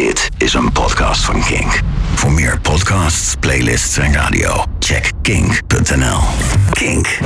[0.00, 1.80] Dit is een podcast van Kink.
[2.14, 6.20] Voor meer podcasts, playlists en radio, check kink.nl.
[6.70, 7.18] Kink.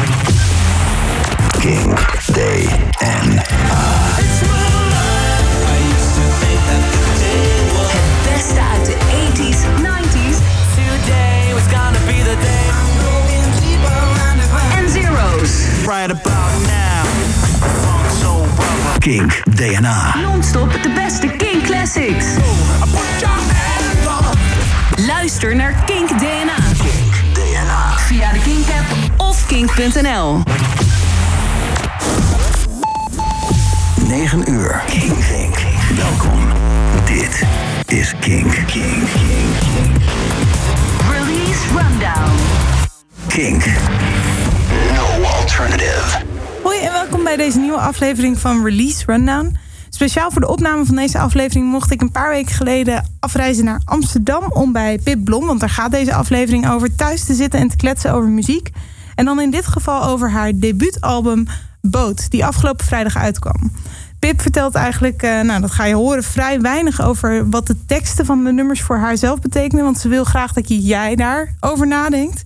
[1.60, 2.22] Kink.
[2.26, 3.42] DNA.
[7.86, 8.96] Het beste uit de
[9.32, 10.38] 80s, 90s
[10.74, 12.72] Today was gonna be the day.
[14.78, 15.50] en zeros.
[15.86, 16.33] Right about
[19.04, 19.42] Kink.
[19.44, 20.14] DNA.
[20.20, 22.26] Non-stop de beste Kink Classics.
[24.96, 27.34] Luister naar Kink DNA Kink.
[27.34, 27.94] DNA.
[28.06, 30.42] via de Kink app of kink.nl.
[34.08, 34.82] 9 uur.
[34.86, 35.26] Kink.
[35.26, 35.56] Kink.
[35.96, 36.40] Welkom.
[37.04, 37.42] Dit
[37.86, 38.52] is Kink.
[38.52, 38.66] Kink.
[38.66, 39.58] Kink.
[41.10, 42.36] Release Rundown.
[43.28, 43.64] Kink.
[44.94, 46.33] No alternative.
[46.64, 49.56] Hoi en welkom bij deze nieuwe aflevering van Release Rundown.
[49.88, 53.80] Speciaal voor de opname van deze aflevering mocht ik een paar weken geleden afreizen naar
[53.84, 57.68] Amsterdam om bij Pip Blom, want daar gaat deze aflevering over, thuis te zitten en
[57.68, 58.70] te kletsen over muziek.
[59.14, 61.46] En dan in dit geval over haar debuutalbum
[61.80, 63.72] Boot, die afgelopen vrijdag uitkwam.
[64.18, 68.26] Pip vertelt eigenlijk, eh, nou dat ga je horen, vrij weinig over wat de teksten
[68.26, 71.86] van de nummers voor haar zelf betekenen, want ze wil graag dat je jij daarover
[71.86, 72.44] nadenkt.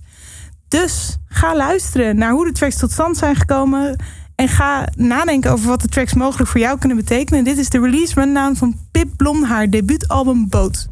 [0.69, 3.95] Dus ga luisteren naar hoe de tracks tot stand zijn gekomen.
[4.39, 7.43] En ga nadenken over wat de tracks mogelijk voor jou kunnen betekenen.
[7.43, 10.87] Dit is de release rundown van Pip Blom, haar debuutalbum Boot.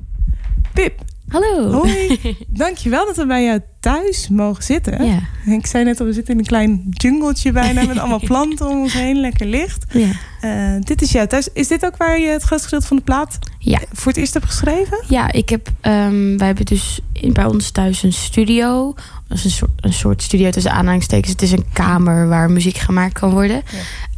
[0.74, 1.72] Pip, Hallo.
[1.72, 2.20] hoi.
[2.48, 5.06] Dankjewel dat we bij jou thuis mogen zitten.
[5.06, 5.20] Ja.
[5.46, 8.82] Ik zei net al, we zitten in een klein jungletje bijna met allemaal planten om
[8.82, 9.20] ons heen.
[9.20, 9.86] Lekker licht.
[9.90, 10.10] Ja.
[10.42, 11.50] Eh, dit is jouw thuis.
[11.54, 13.80] Is dit ook waar je het grootste gedeelte van de plaat Ja.
[13.94, 15.04] voor het eerst hebt geschreven?
[15.08, 18.94] Ja, ik heb, ehm, wij hebben dus in, bij ons thuis een studio.
[19.28, 21.32] Dat is een soort, een soort studio tussen aanhalingstekens.
[21.32, 23.62] Het is een kamer waar muziek gemaakt kan worden.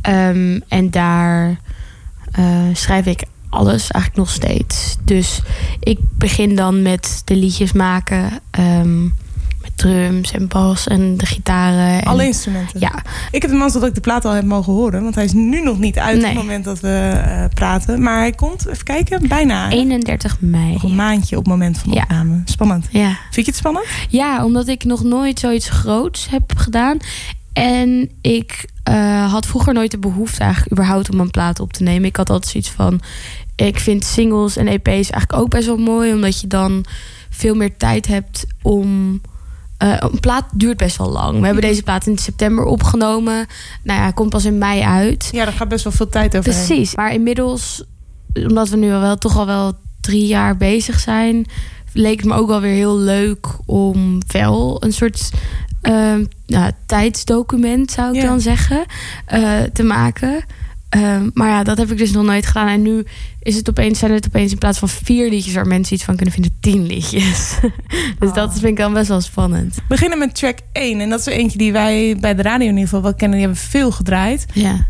[0.01, 1.59] Ehm, en daar
[2.31, 4.97] eh, schrijf ik alles eigenlijk nog steeds.
[5.03, 5.41] Dus
[5.79, 8.29] ik begin dan met de liedjes maken.
[8.51, 9.07] ehm,
[9.79, 12.01] drums en bas en de gitaren.
[12.01, 12.79] En, Alle instrumenten?
[12.79, 15.03] Ja, Ik heb de mazzel dat ik de plaat al heb mogen horen.
[15.03, 18.01] Want hij is nu nog niet uit op het moment dat we eh, praten.
[18.01, 19.69] Maar hij komt, even kijken, bijna.
[19.69, 20.73] 31 mei.
[20.73, 22.01] Nog een maandje op het moment van de Ja.
[22.03, 22.41] opname.
[22.45, 22.87] Spannend.
[22.91, 23.07] Ja.
[23.31, 23.85] Vind je het spannend?
[24.09, 26.97] Ja, omdat ik nog nooit zoiets groots heb gedaan.
[27.53, 31.83] En ik eh, had vroeger nooit de behoefte eigenlijk überhaupt om een plaat op te
[31.83, 32.05] nemen.
[32.09, 33.01] Ik had altijd zoiets van...
[33.55, 36.13] Ik vind singles en EP's eigenlijk ook best wel mooi.
[36.13, 36.85] Omdat je dan
[37.29, 39.21] veel meer tijd hebt om...
[39.79, 41.39] eh, een plaat duurt best wel lang.
[41.39, 43.45] We hebben deze plaat in september opgenomen.
[43.83, 45.29] Nou ja, komt pas in mei uit.
[45.31, 46.51] Ja, daar gaat best wel veel tijd over.
[46.51, 46.95] Precies.
[46.95, 47.83] Maar inmiddels,
[48.33, 51.45] omdat we nu al wel toch al wel drie jaar bezig zijn,
[51.93, 55.29] leek het me ook wel weer heel leuk om wel een soort
[55.81, 56.23] ehm,
[56.85, 58.27] tijdsdocument, zou ik Ja.
[58.27, 58.85] dan zeggen,
[59.25, 60.43] eh, te maken.
[60.89, 62.67] Ehm, maar ja, dat heb ik dus nog nooit gedaan.
[62.67, 63.05] En nu
[63.41, 66.15] is het opeens, zijn het opeens in plaats van vier liedjes waar mensen iets van
[66.15, 67.53] kunnen vinden, tien liedjes.
[68.19, 69.75] dus dat vind ik dan best wel spannend.
[69.75, 70.99] We beginnen met track 1.
[70.99, 73.37] En dat is er eentje die wij bij de radio in ieder geval wel kennen.
[73.37, 74.45] Die hebben veel gedraaid.
[74.53, 74.87] Ja,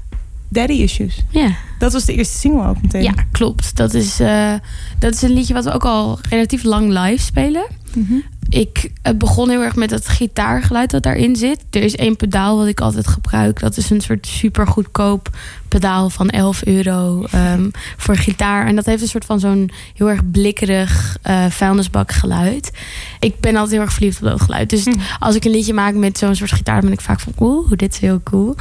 [0.49, 1.23] Daddy Issues.
[1.29, 1.55] ja.
[1.79, 3.03] Dat was de eerste single ook meteen.
[3.03, 3.75] Ja, klopt.
[3.75, 4.53] Dat is, eh,
[4.99, 7.67] dat is een liedje wat we ook al relatief lang live spelen.
[7.95, 8.13] Mhm.
[8.49, 11.65] Ik begon heel erg met het gitaargeluid dat daarin zit.
[11.69, 13.59] Er is één pedaal wat ik altijd gebruik.
[13.59, 15.29] Dat is een soort super goedkoop
[15.67, 18.67] pedaal van 11 euro ehm, voor gitaar.
[18.67, 22.71] En dat heeft een soort van zo'n heel erg blikkerig eh vuilnisbakgeluid.
[23.19, 24.69] Ik ben altijd heel erg verliefd op dat geluid.
[24.69, 24.85] Dus
[25.19, 27.71] als ik een liedje maak met zo'n soort gitaar, dan ben ik vaak van oeh,
[27.75, 28.55] dit is heel cool.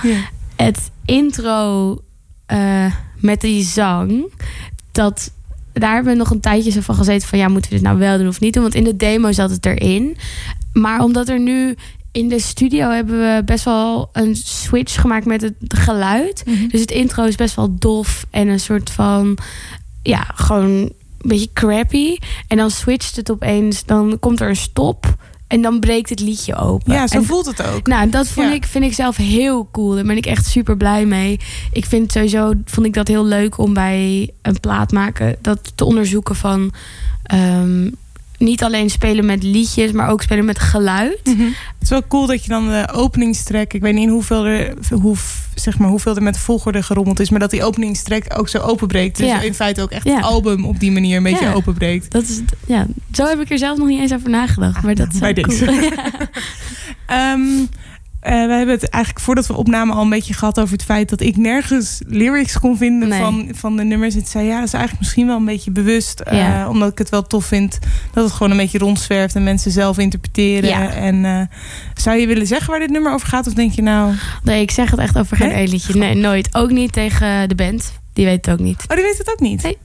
[0.56, 1.98] Het intro
[2.47, 4.32] eh, met die zang,
[4.93, 5.31] dat
[5.78, 7.99] daar hebben we nog een tijdje zo van gezeten van ja, moeten we dit nou
[7.99, 8.62] wel doen of niet doen?
[8.62, 10.16] Want in de demo zat het erin.
[10.72, 11.77] Maar omdat er nu
[12.12, 16.44] in de studio hebben we best wel een switch gemaakt met het geluid.
[16.71, 19.39] Dus het intro is best wel dof en een soort van
[20.03, 22.16] ja, gewoon een beetje crappy.
[22.49, 25.16] En dan switcht het opeens, dan komt er een stop
[25.48, 26.92] en dan breekt het liedje open.
[26.92, 27.86] Ja, zo En- voelt het ook.
[27.86, 28.54] nou, dat vond Ja.
[28.54, 29.94] ik, vind ik zelf heel cool.
[29.94, 31.41] Daar ben ik echt super blij mee.
[31.72, 35.84] Ik vind sowieso, vond ik dat heel leuk om bij een plaat maken dat te
[35.84, 36.72] onderzoeken van
[37.22, 37.91] ehm,
[38.38, 41.20] niet alleen spelen met liedjes, maar ook spelen met geluid.
[41.24, 41.42] Mhm.
[41.42, 43.72] Het is wel cool dat je dan de openingstrek...
[43.72, 45.16] Ik weet niet in hoeveel er, hoe,
[45.54, 47.30] zeg maar, hoeveel er met de volgorde gerommeld is...
[47.30, 49.16] maar dat die openingstrek ook zo openbreekt.
[49.16, 49.40] Dus Ja.
[49.40, 50.14] in feite ook echt Ja.
[50.16, 51.52] het album op die manier een beetje Ja.
[51.52, 52.10] openbreekt.
[52.10, 54.82] Dat is, ja, zo heb ik er zelf nog niet eens over nagedacht.
[54.82, 55.64] Maar dat is bij wel deze.
[55.64, 55.78] cool.
[58.20, 61.09] Eh, we hebben het eigenlijk voordat we opnamen al een beetje gehad over het feit
[61.09, 63.20] dat ik nergens lyrics kon vinden Nee.
[63.20, 64.15] van, van de nummers.
[64.15, 66.20] Het zei ja, dat is eigenlijk misschien wel een beetje bewust.
[66.20, 67.78] eh, omdat ik het wel tof vind
[68.12, 70.68] dat het gewoon een beetje rondzwerft en mensen zelf interpreteren.
[70.70, 70.91] Ja.
[70.91, 71.41] En eh,
[71.94, 73.47] zou je willen zeggen waar dit nummer over gaat?
[73.47, 74.15] Of denk je nou.
[74.42, 75.68] Nee, ik zeg het echt over geen Nee?
[75.68, 75.94] liedje.
[75.98, 76.54] Nee, nooit.
[76.54, 77.92] Ook niet tegen de band.
[78.12, 78.84] Die weet het ook niet.
[78.88, 79.62] Oh, die weet het ook niet.
[79.62, 79.76] Nee.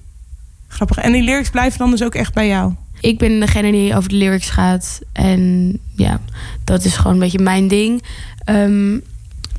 [0.67, 0.97] Grappig.
[0.97, 2.73] En die lyrics blijven dan dus ook echt bij jou?
[3.03, 5.01] Ik ben degene die over de lyrics gaat.
[5.13, 6.21] En ja,
[6.63, 8.03] dat is gewoon een beetje mijn ding.
[8.45, 8.97] Ehm,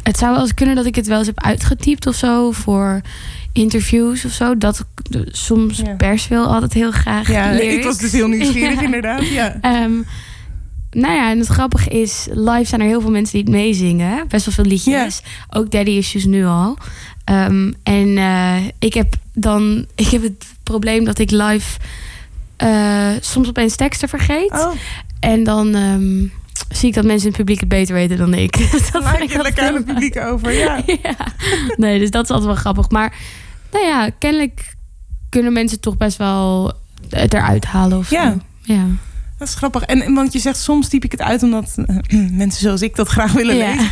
[0.02, 3.00] het zou wel eens kunnen dat ik het wel eens heb uitgetypt of zo voor
[3.52, 4.58] interviews of zo.
[4.58, 4.84] Dat
[5.26, 5.94] soms Ja.
[5.94, 7.28] pers wil altijd heel graag.
[7.30, 7.74] Ja, lyrics.
[7.74, 8.82] ik was dus heel nieuwsgierig Ja.
[8.84, 9.26] inderdaad.
[9.28, 9.56] Ja.
[9.60, 9.92] Ehm,
[10.90, 14.28] nou ja, en het grappige is, live zijn er heel veel mensen die het meezingen.
[14.28, 15.22] Best wel veel liedjes.
[15.50, 16.78] Ook Daddy Issues nu al.
[17.24, 21.78] Ehm, en eh, ik heb dan, ik heb het probleem dat ik live
[22.56, 24.50] eh, soms opeens teksten vergeet.
[24.52, 24.72] Oh,
[25.20, 26.24] En dan ehm,
[26.76, 28.52] zie ik dat mensen in het publiek het beter weten dan ik.
[28.72, 30.52] dat vind maak ik je lekker aan het publiek over.
[30.52, 30.82] Ja.
[31.02, 31.16] ja.
[31.76, 32.90] Nee, dus dat is altijd wel grappig.
[32.90, 33.16] Maar
[33.72, 34.74] nou ja, kennelijk
[35.28, 36.72] kunnen mensen toch best wel
[37.08, 38.30] het eruit halen of Ja.
[38.30, 38.38] zo.
[38.74, 38.84] Ja.
[39.38, 39.82] Dat is grappig.
[39.82, 41.96] En want je zegt soms typ ik het uit omdat eh,
[42.30, 43.70] mensen zoals ik dat graag willen Ja.
[43.70, 43.90] lezen.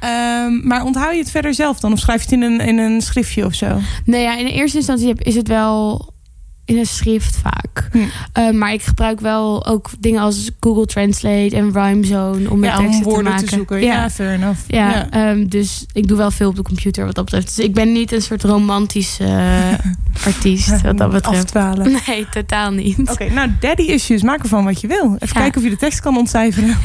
[0.00, 1.92] Ehm, maar onthoud je het verder zelf dan?
[1.92, 3.80] Of schrijf je het in een, in een schriftje of zo?
[4.04, 6.12] Nou ja, in de eerste instantie is het wel
[6.64, 7.88] in een schrift vaak.
[7.92, 7.98] Hm.
[8.32, 12.78] Eh, maar ik gebruik wel ook dingen als Google Translate en Rhymezone om mijn Ja,
[12.78, 13.48] om teksten te woorden maken.
[13.48, 13.80] te zoeken.
[13.80, 14.60] Ja, fair enough.
[14.66, 15.10] Ja, Ja.
[15.10, 17.56] ehm, dus ik doe wel veel op de computer wat dat betreft.
[17.56, 21.42] Dus ik ben niet een soort romantische eh, artiest wat dat betreft.
[21.44, 21.92] Afdwalen.
[22.06, 22.98] Nee, totaal niet.
[23.10, 24.22] Oké, nou, daddy issues.
[24.22, 25.04] Maak ervan wat je wil.
[25.14, 25.40] Even Ja.
[25.40, 26.76] kijken of je de tekst kan ontcijferen.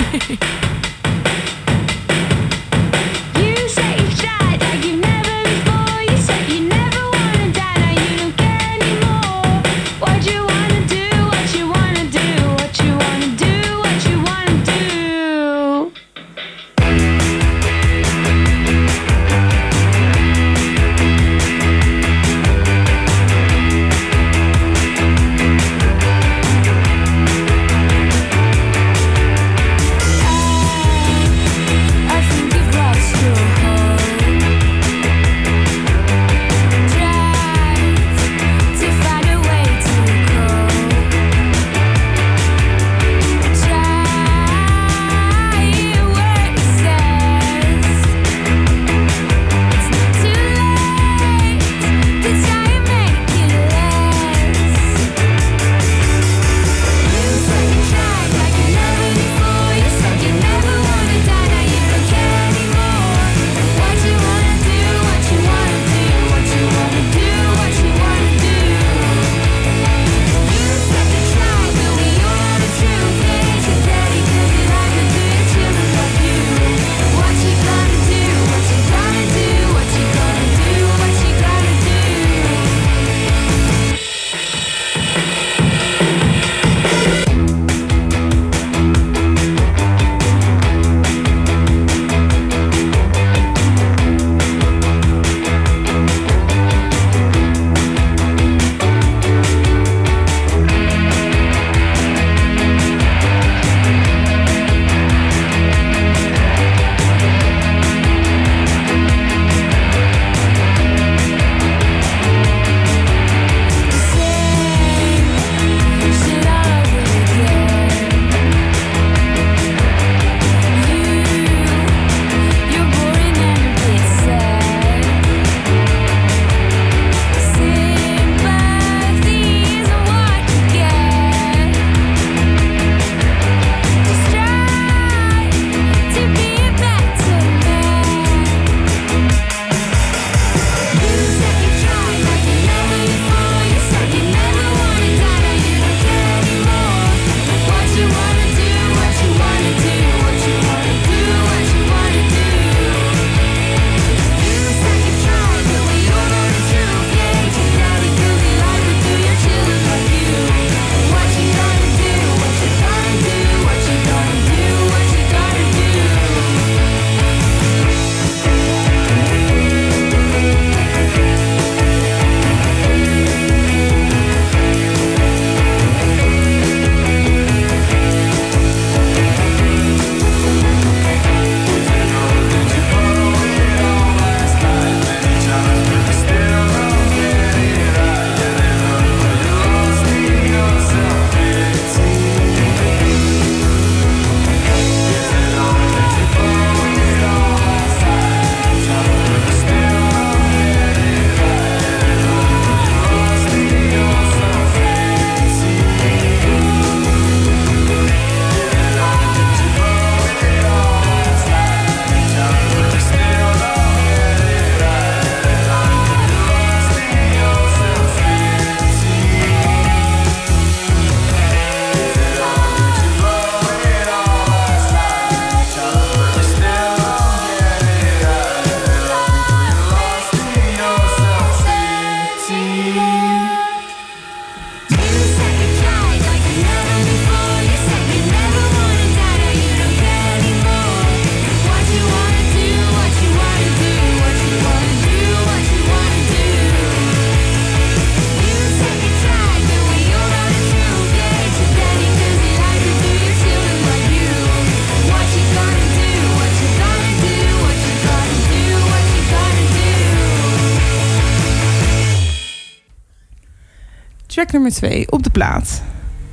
[264.49, 265.81] track nummer twee op de plaat.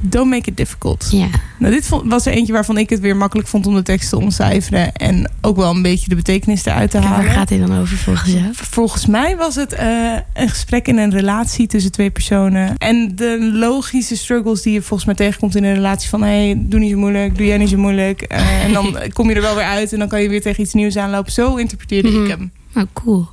[0.01, 1.09] Don't Make It Difficult.
[1.11, 1.27] Ja.
[1.59, 4.09] Nou, dit vond- was er eentje waarvan ik het weer makkelijk vond om de tekst
[4.09, 4.93] te ontcijferen.
[4.93, 7.25] En ook wel een beetje de betekenis eruit te En halen.
[7.25, 8.45] waar gaat dit dan over volgens jou?
[8.53, 12.77] Volgens mij was het eh, een gesprek in een relatie tussen twee personen.
[12.79, 16.09] En de logische struggles die je volgens mij tegenkomt in een relatie.
[16.09, 18.23] Van hey, doe niet zo moeilijk, doe jij niet zo moeilijk.
[18.23, 20.63] Eh, en dan kom je er wel weer uit en dan kan je weer tegen
[20.63, 21.33] iets nieuws aanlopen.
[21.33, 22.23] Zo interpreteerde Mhm.
[22.23, 22.53] ik hem.
[22.75, 23.29] Nou, cool.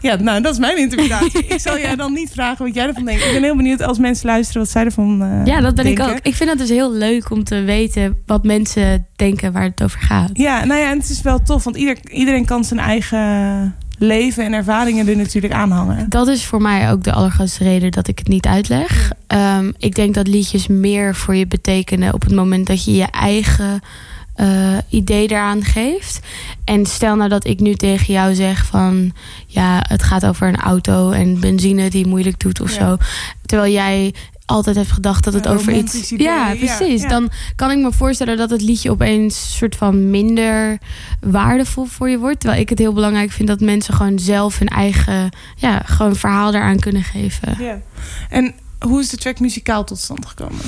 [0.00, 1.46] Ja, nou, dat is mijn interpretatie.
[1.46, 3.24] ik zal jij dan niet vragen wat jij ervan denkt.
[3.24, 6.04] Ik ben heel benieuwd als mensen luisteren wat zij ervan eh Ja, dat ben denken.
[6.04, 6.18] ik ook.
[6.22, 10.00] Ik vind het dus heel leuk om te weten wat mensen denken waar het over
[10.00, 10.30] gaat.
[10.32, 11.64] Ja, nou ja, en het is wel tof.
[11.64, 16.06] Want ieder, iedereen kan zijn eigen leven en ervaringen er natuurlijk aan hangen.
[16.08, 19.12] Dat is voor mij ook de allergrootste reden dat ik het niet uitleg.
[19.26, 23.06] Ehm, ik denk dat liedjes meer voor je betekenen op het moment dat je je
[23.10, 23.80] eigen
[24.38, 26.20] eh, idee daaraan geeft.
[26.64, 29.12] En stel nou dat ik nu tegen jou zeg van
[29.46, 32.78] ja, het gaat over een auto en benzine die moeilijk doet of Ja.
[32.88, 32.96] zo.
[33.46, 34.14] Terwijl jij
[34.46, 36.12] altijd hebt gedacht dat het Een over iets.
[36.12, 37.02] idee, Ja, ja, precies.
[37.02, 37.08] ja.
[37.08, 40.78] Dan kan ik me voorstellen dat het liedje opeens soort van minder
[41.20, 42.40] waardevol voor je wordt.
[42.40, 46.52] Terwijl ik het heel belangrijk vind dat mensen gewoon zelf hun eigen ja, gewoon verhaal
[46.52, 47.56] daaraan kunnen geven.
[47.64, 47.78] Ja.
[48.28, 50.60] En hoe is de track muzikaal tot stand gekomen?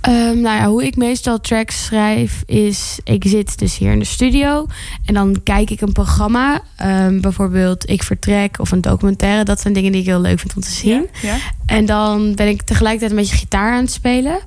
[0.00, 2.98] Ehm, nou ja, hoe ik meestal tracks schrijf is...
[3.04, 4.66] ik zit dus hier in de studio
[5.04, 6.62] en dan kijk ik een programma.
[6.76, 9.44] Ehm, bijvoorbeeld Ik Vertrek of een documentaire.
[9.44, 10.90] Dat zijn dingen die ik heel leuk vind om te zien.
[10.90, 11.28] Ja?
[11.28, 11.36] Ja?
[11.66, 14.38] En dan ben ik tegelijkertijd een beetje gitaar aan het spelen.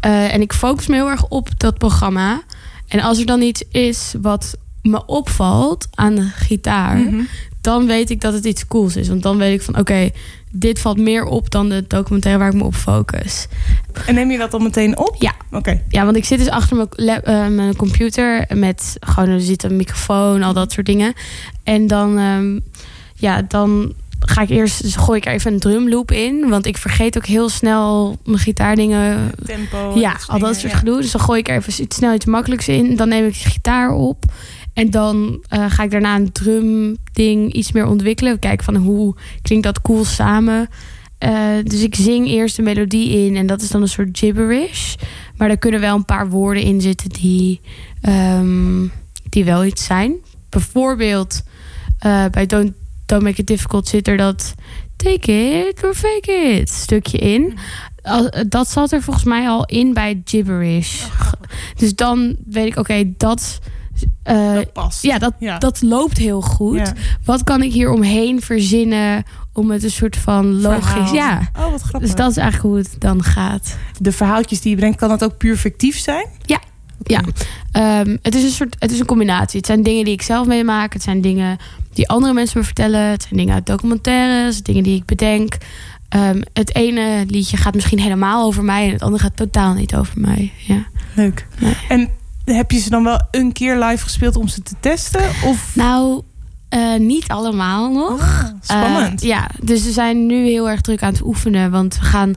[0.00, 2.42] Eh, en ik focus me heel erg op dat programma.
[2.88, 6.96] En als er dan iets is wat me opvalt aan de gitaar...
[6.96, 7.20] Mhm.
[7.60, 9.08] Dan weet ik dat het iets cools is.
[9.08, 10.10] Want dan weet ik van oké,
[10.50, 13.46] dit valt meer op dan de documentaire waar ik me op focus.
[14.06, 15.16] En neem je dat dan meteen op?
[15.18, 15.34] Ja.
[15.50, 15.82] Oké.
[15.88, 19.76] Ja, want ik zit dus achter mijn, eh, mijn computer met gewoon er zit een
[19.76, 21.12] microfoon, al dat soort dingen.
[21.62, 22.58] En dan, ehm,
[23.14, 26.76] ja, dan ga ik eerst dus gooi ik er even een drumloop in, want ik
[26.76, 29.32] vergeet ook heel snel mijn gitaardingen.
[29.44, 29.92] Tempo.
[29.94, 30.78] Ja, al dat soort ja.
[30.78, 31.00] gedoe.
[31.00, 32.96] Dus dan gooi ik er even iets snel iets makkelijks in.
[32.96, 34.24] Dan neem ik de gitaar op.
[34.78, 38.38] En dan eh, ga ik daarna een drum ding iets meer ontwikkelen.
[38.38, 40.68] Kijken van hoe klinkt dat cool samen.
[41.18, 41.32] Eh,
[41.64, 43.36] dus ik zing eerst de melodie in.
[43.36, 44.94] En dat is dan een soort gibberish.
[45.36, 47.60] Maar er kunnen wel een paar woorden in zitten die,
[48.00, 48.86] ehm,
[49.28, 50.14] die wel iets zijn.
[50.48, 51.42] Bijvoorbeeld
[51.98, 52.72] eh, bij Don't,
[53.06, 54.54] Don't Make It Difficult zit er dat...
[54.96, 57.58] Take it or fake it stukje in.
[58.48, 61.04] Dat zat er volgens mij al in bij gibberish.
[61.76, 63.60] Dus dan weet ik, oké, dat...
[64.22, 65.02] eh, Dat past.
[65.02, 65.58] ja, dat, Ja.
[65.58, 66.76] dat loopt heel goed.
[66.78, 66.92] Ja.
[67.24, 70.84] Wat kan ik hier omheen verzinnen om het een soort van logisch...
[70.86, 71.14] Verhaal.
[71.14, 72.00] Ja, Oh, wat grappig.
[72.08, 73.76] dus dat is eigenlijk hoe het dan gaat.
[74.00, 76.26] De verhaaltjes die je brengt, kan dat ook puur fictief zijn?
[76.42, 76.58] Ja.
[77.02, 77.20] Ja,
[77.72, 79.56] Ehm, het is een soort, het is een combinatie.
[79.58, 80.92] Het zijn dingen die ik zelf meemaak.
[80.92, 81.56] Het zijn dingen
[81.92, 83.00] die andere mensen me vertellen.
[83.00, 85.56] Het zijn dingen uit documentaires, dingen die ik bedenk.
[86.08, 89.94] Ehm, het ene liedje gaat misschien helemaal over mij en het andere gaat totaal niet
[89.96, 90.52] over mij.
[90.66, 90.84] Ja.
[91.14, 91.46] Leuk.
[91.60, 91.76] Nee.
[91.88, 92.08] En
[92.54, 95.22] heb je ze dan wel een keer live gespeeld om ze te testen?
[95.44, 96.22] Of Nou,
[96.68, 98.20] eh, niet allemaal nog.
[98.20, 99.22] Ah, spannend?
[99.22, 101.70] Eh, ja, dus we zijn nu heel erg druk aan het oefenen.
[101.70, 102.34] Want we gaan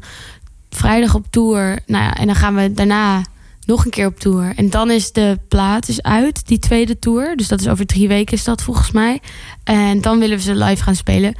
[0.69, 1.79] vrijdag op tour.
[1.85, 3.21] Nou ja, en dan gaan we daarna
[3.65, 4.53] nog een keer op tour.
[4.55, 7.35] En dan is de plaat is uit, die tweede tour.
[7.35, 9.21] Dus dat is over drie weken is dat volgens mij.
[9.63, 11.33] En dan willen we ze live gaan spelen.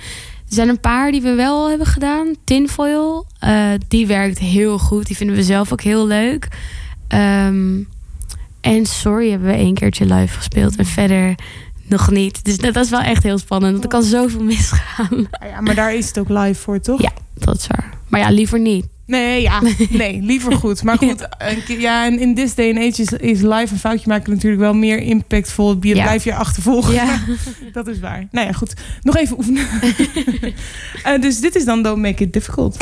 [0.52, 2.36] Er zijn een paar die we wel hebben gedaan.
[2.44, 5.08] Tinfoil, eh, die werkt heel goed.
[5.08, 6.48] Die vinden we zelf ook heel leuk.
[7.08, 7.84] Ehm,
[8.62, 10.76] en Sorry hebben we één keertje live gespeeld.
[10.76, 11.36] En verder
[11.88, 12.44] nog niet.
[12.46, 13.72] Dus dat is wel echt heel spannend.
[13.72, 15.28] Want er kan zoveel misgaan.
[15.32, 17.02] Ah ja, maar daar is het ook live voor, toch?
[17.02, 17.90] Ja, dat is waar.
[18.08, 18.86] Maar ja, liever niet.
[19.06, 19.62] Nee, ja.
[19.90, 20.84] Nee, liever goed.
[20.84, 23.80] Maar goed, een keer- ja, en in this day and age is, is live een
[23.80, 25.78] foutje maken natuurlijk wel meer impactvol.
[25.82, 26.04] Je Ja.
[26.04, 26.94] blijft je achtervolgen.
[26.94, 27.20] Ja.
[27.74, 28.28] Dat is waar.
[28.32, 28.74] Nou ja, goed.
[29.02, 29.66] Nog even oefenen.
[31.04, 32.78] Eh, dus dit is dan Don't Make It Difficult.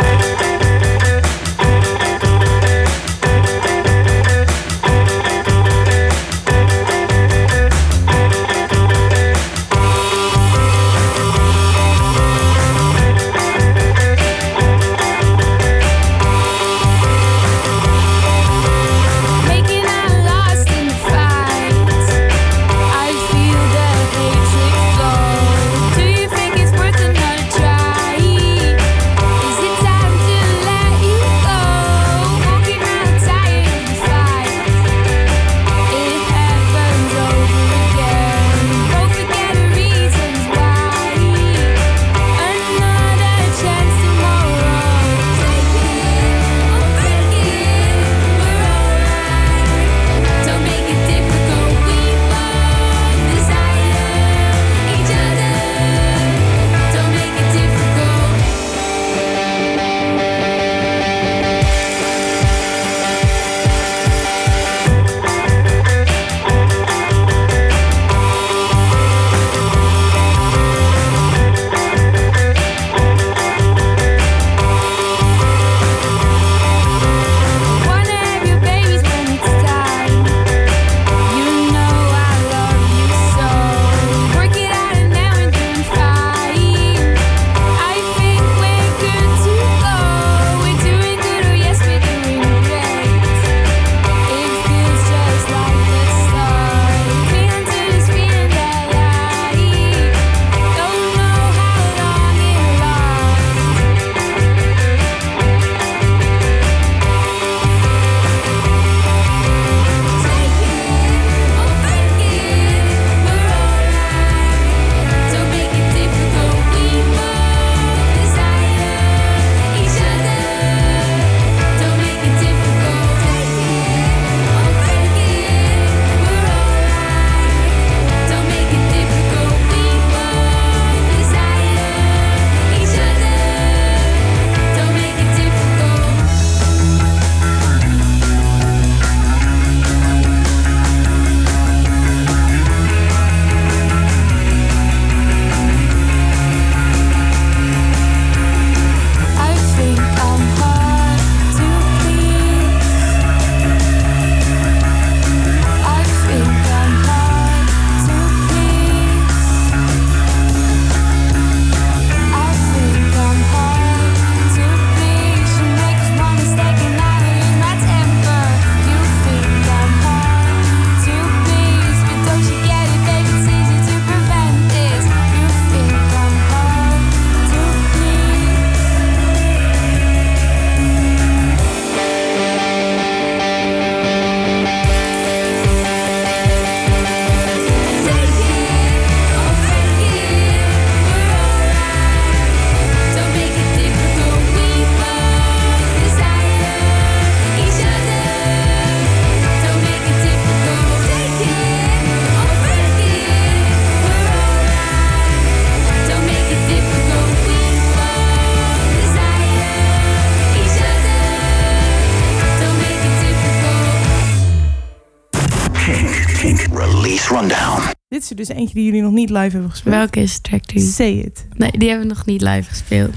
[218.69, 219.95] Eentje die jullie nog niet live hebben gespeeld.
[219.95, 220.81] Welke is track 3?
[220.81, 221.47] Say It.
[221.53, 223.15] Nee, die hebben we nog niet live gespeeld.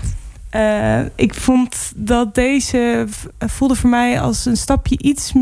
[0.51, 3.07] Eh, ik vond dat deze
[3.39, 5.33] voelde voor mij als een stapje iets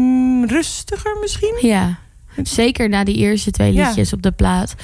[0.47, 1.59] rustiger misschien.
[1.61, 1.99] Ja,
[2.43, 3.87] zeker na die eerste twee Ja.
[3.87, 4.75] liedjes op de plaat.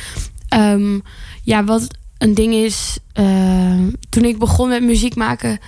[0.49, 0.99] Ehm,
[1.43, 1.87] ja, wat
[2.19, 5.59] een ding is, ehm, toen ik begon met muziek maken,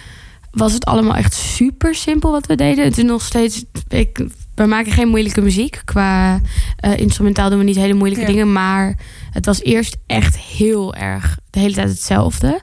[0.51, 2.85] was het allemaal echt super simpel wat we deden.
[2.85, 4.27] Het is nog steeds, ik,
[4.59, 5.83] we maken geen moeilijke muziek.
[5.85, 6.41] Qua
[6.77, 8.31] eh, instrumentaal doen we niet hele moeilijke Ja.
[8.31, 8.97] dingen, maar
[9.31, 12.61] het was eerst echt heel erg de hele tijd hetzelfde.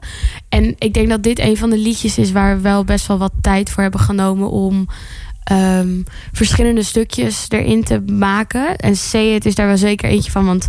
[0.48, 3.18] En ik denk dat dit een van de liedjes is waar we wel best wel
[3.18, 4.86] wat tijd voor hebben genomen om
[5.44, 8.76] ehm, verschillende stukjes erin te maken.
[8.76, 10.66] En Say It is daar wel zeker eentje van, want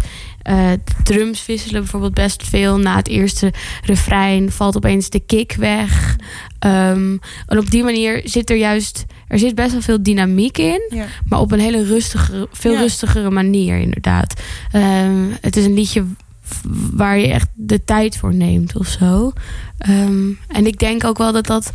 [0.47, 0.71] eh,
[1.03, 2.77] drums wisselen bijvoorbeeld best veel.
[2.77, 6.15] Na het eerste refrein valt opeens de kick weg.
[6.59, 10.81] Ehm, en op die manier zit er juist, er zit best wel veel dynamiek in.
[10.89, 11.05] Ja.
[11.29, 12.79] Maar op een hele rustige, veel Ja.
[12.79, 14.41] rustigere manier, inderdaad.
[14.71, 16.03] Ehm, het is een liedje
[16.93, 19.31] waar je echt de tijd voor neemt of zo.
[19.77, 21.71] Ehm, en ik denk ook wel dat dat.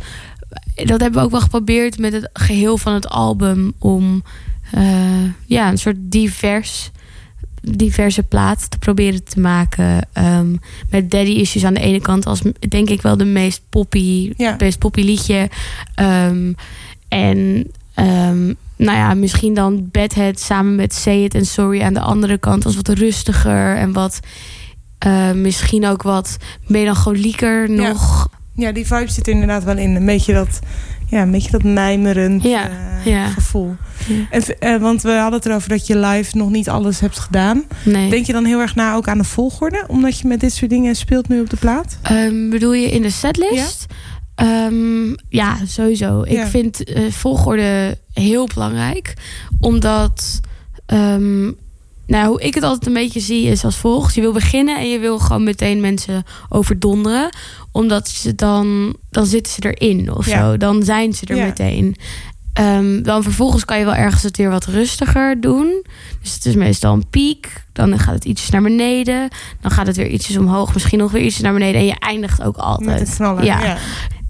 [0.75, 3.73] Dat hebben we ook wel geprobeerd met het geheel van het album.
[3.79, 4.23] Om
[4.71, 6.91] eh, ja, een soort divers,
[7.65, 10.07] diverse plaat te proberen te maken.
[10.13, 10.55] Ehm,
[10.89, 14.55] met Daddy Issues aan de ene kant als denk ik wel de meest poppy, Ja.
[14.59, 15.49] meest poppy liedje.
[15.95, 16.53] Ehm,
[17.07, 18.45] en ehm,
[18.77, 22.65] nou ja, misschien dan Bedhead samen met Say It en Sorry aan de andere kant
[22.65, 24.19] als wat rustiger en wat
[24.97, 27.87] eh, misschien ook wat melancholieker Ja.
[27.87, 28.27] nog.
[28.55, 29.95] ja, die vibe zit er inderdaad wel in.
[29.95, 30.59] Een beetje dat,
[31.07, 33.27] ja, een beetje dat mijmerend Ja, eh, ja.
[33.27, 33.75] gevoel.
[34.07, 34.39] Ja.
[34.59, 37.63] Eh, want we hadden het erover dat je live nog niet alles hebt gedaan.
[37.85, 38.09] Nee.
[38.09, 39.83] Denk je dan heel erg na ook aan de volgorde?
[39.87, 41.97] Omdat je met dit soort dingen speelt nu op de plaat?
[42.01, 43.85] Ehm, bedoel je in de setlist?
[44.35, 46.25] Ehm, ja, sowieso.
[46.27, 46.41] Ja.
[46.43, 49.13] Ik vind eh, volgorde heel belangrijk.
[49.59, 50.39] Omdat,
[50.85, 51.43] ehm,
[52.07, 54.15] nou, hoe ik het altijd een beetje zie is als volgt.
[54.15, 57.29] Je wil beginnen en je wil gewoon meteen mensen overdonderen.
[57.73, 60.39] Omdat ze dan, dan zitten ze erin of Ja.
[60.51, 60.57] zo.
[60.57, 61.45] Dan zijn ze er Ja.
[61.45, 61.95] meteen.
[62.53, 65.83] Ehm, dan vervolgens kan je wel ergens het weer wat rustiger doen.
[66.21, 67.63] Dus het is meestal een piek.
[67.71, 69.29] Dan gaat het ietsjes naar beneden.
[69.61, 70.73] Dan gaat het weer ietsjes omhoog.
[70.73, 71.79] Misschien nog weer ietsjes naar beneden.
[71.81, 72.99] En je eindigt ook Met altijd.
[72.99, 73.43] het knallen.
[73.45, 73.63] Ja.
[73.63, 73.77] Ja.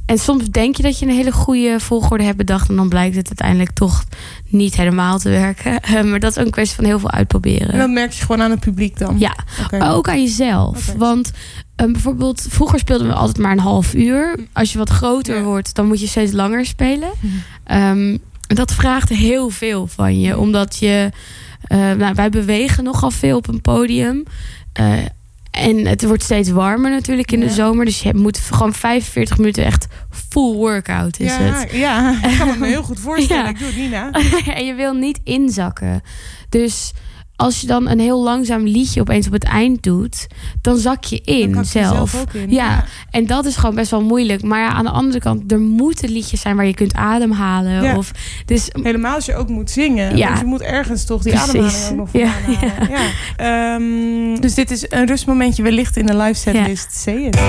[0.05, 2.69] En soms denk je dat je een hele goede volgorde hebt bedacht.
[2.69, 4.03] En dan blijkt het uiteindelijk toch
[4.47, 5.81] niet helemaal te werken.
[5.81, 7.69] Eh, maar dat is ook een kwestie van heel veel uitproberen.
[7.69, 9.19] En dat merk je gewoon aan het publiek dan?
[9.19, 9.35] Ja,
[9.79, 10.93] ook aan jezelf.
[10.97, 11.31] Want
[11.75, 14.39] eh, bijvoorbeeld, vroeger speelden we altijd maar een half uur.
[14.53, 15.43] Als je wat groter Ja.
[15.43, 17.09] wordt, dan moet je steeds langer spelen.
[17.19, 17.33] Mhm.
[17.63, 20.37] Ehm, dat vraagt heel veel van je.
[20.37, 21.09] Omdat je,
[21.63, 24.23] eh, nou, wij bewegen nogal veel op een podium.
[24.73, 24.93] Eh,
[25.53, 27.45] en het wordt steeds warmer natuurlijk in Ja.
[27.45, 27.85] de zomer.
[27.85, 29.87] Dus je moet gewoon 45 minuten echt
[30.29, 31.71] full workout is ja, het.
[31.71, 33.43] ja, ik kan me heel goed voorstellen.
[33.43, 33.49] Ja.
[33.49, 34.11] Ik doe het niet na.
[34.57, 36.01] en je wil niet inzakken.
[36.49, 36.91] Dus
[37.43, 40.27] als je dan een heel langzaam liedje opeens op het eind doet,
[40.61, 42.25] dan zak je in Dan kak je zelf.
[42.33, 42.55] in, Ja.
[42.69, 42.85] ja.
[43.11, 44.43] en dat is gewoon best wel moeilijk.
[44.43, 47.83] Maar ja, aan de andere kant, er moeten liedjes zijn waar je kunt ademhalen.
[47.83, 47.97] Ja.
[47.97, 48.11] Of,
[48.45, 50.17] dus Helemaal als je ook moet zingen.
[50.17, 50.27] Ja.
[50.27, 51.49] Want je moet ergens toch die Precies.
[51.49, 52.59] ademhaling ook nog halen.
[52.89, 53.75] Ja.
[53.75, 56.95] Ehm, dus dit is een rustmomentje wellicht in de live setlist.
[56.95, 57.39] Say it.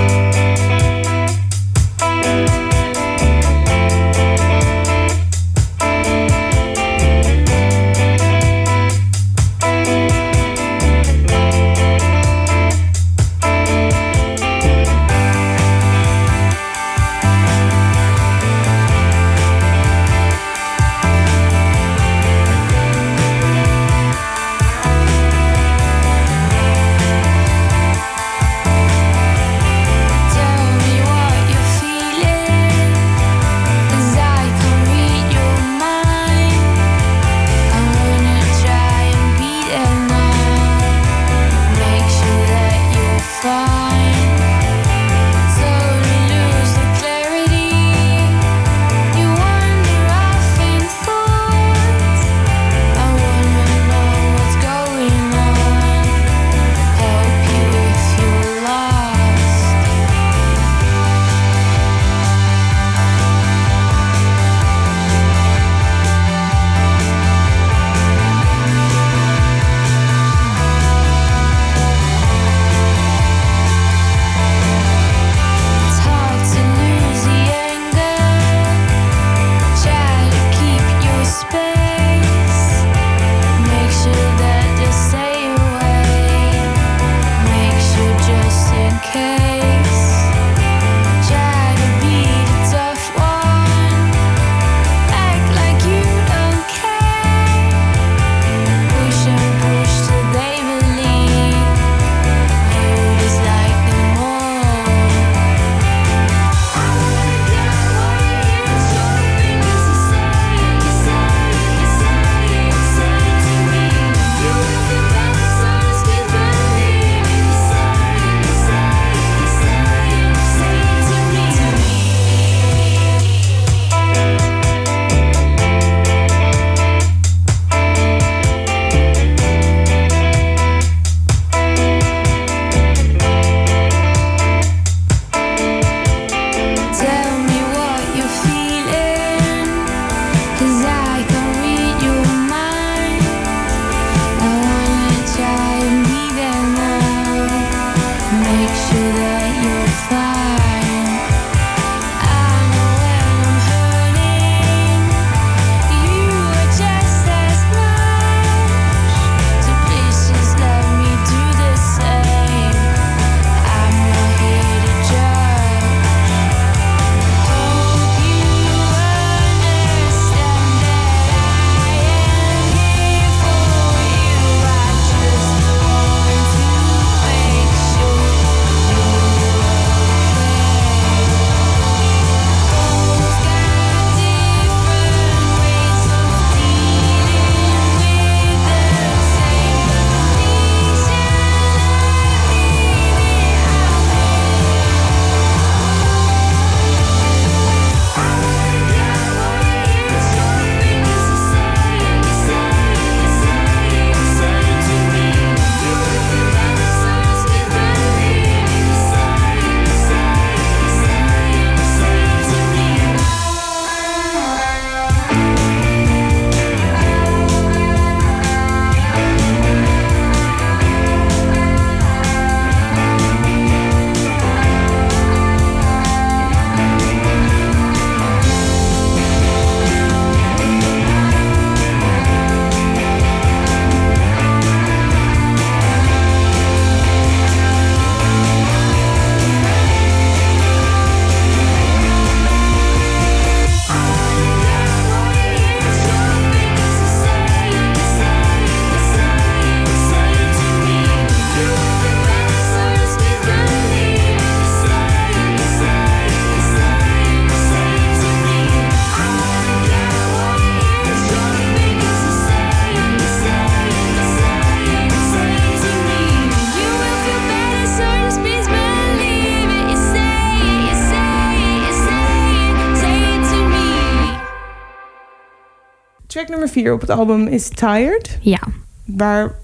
[276.85, 278.38] 4 op het album is Tired.
[278.40, 278.61] Ja.
[279.05, 279.55] Waar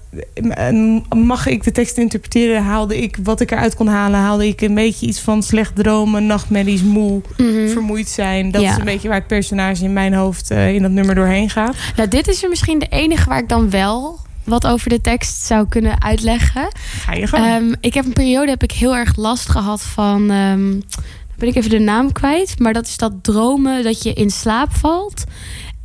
[1.15, 2.63] mag ik de tekst interpreteren?
[2.63, 4.19] Haalde ik wat ik eruit kon halen?
[4.19, 7.67] Haalde ik een beetje iets van slecht dromen, nachtmerries, moe, Mhm.
[7.67, 8.51] vermoeid zijn?
[8.51, 8.71] Dat Ja.
[8.71, 11.75] is een beetje waar het personage in mijn hoofd eh, in dat nummer doorheen gaat.
[11.95, 15.41] Nou, dit is er misschien de enige waar ik dan wel wat over de tekst
[15.45, 16.67] zou kunnen uitleggen.
[17.05, 17.45] Ga je gang.
[17.45, 20.29] Ehm, ik heb een periode heb ik heel erg last gehad van.
[20.31, 20.79] ehm,
[21.37, 22.59] ben ik even de naam kwijt.
[22.59, 25.23] Maar dat is dat dromen dat je in slaap valt.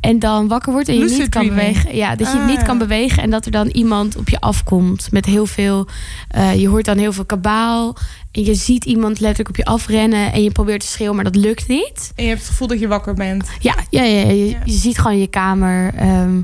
[0.07, 1.67] En dan wakker wordt en je Lucid niet kan dreaming.
[1.73, 1.95] bewegen.
[1.97, 2.63] Ja, dat je Ah, niet ja.
[2.63, 3.23] kan bewegen.
[3.23, 5.07] En dat er dan iemand op je afkomt.
[5.11, 5.87] Met heel veel.
[6.29, 7.95] eh, je hoort dan heel veel kabaal.
[8.31, 10.31] En je ziet iemand letterlijk op je afrennen.
[10.33, 12.11] En je probeert te schreeuwen, maar dat lukt niet.
[12.15, 13.47] en je hebt het gevoel dat je wakker bent.
[13.59, 14.29] Ja, ja, ja, ja.
[14.31, 14.57] Je, Ja.
[14.65, 15.93] je ziet gewoon je kamer.
[15.93, 16.41] Ehm,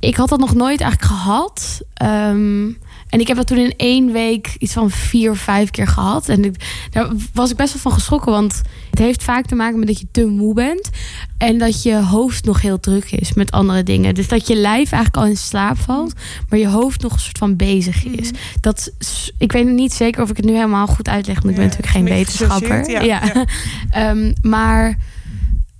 [0.00, 1.80] ik had dat nog nooit eigenlijk gehad.
[1.94, 2.66] Ehm,
[3.12, 6.28] en ik heb dat toen in één week iets van vier of vijf keer gehad.
[6.28, 8.32] En ik, daar was ik best wel van geschrokken.
[8.32, 10.90] Want het heeft vaak te maken met dat je te moe bent.
[11.38, 14.14] En dat je hoofd nog heel druk is met andere dingen.
[14.14, 16.12] Dus dat je lijf eigenlijk al in slaap valt.
[16.48, 18.30] Maar je hoofd nog een soort van bezig is.
[18.60, 21.34] Dat, is- ik weet niet zeker of ik het nu helemaal goed uitleg.
[21.42, 23.04] Want ik ben Ja, natuurlijk geen wetenschapper.
[23.04, 23.22] ja.
[23.90, 24.98] Ehm, maar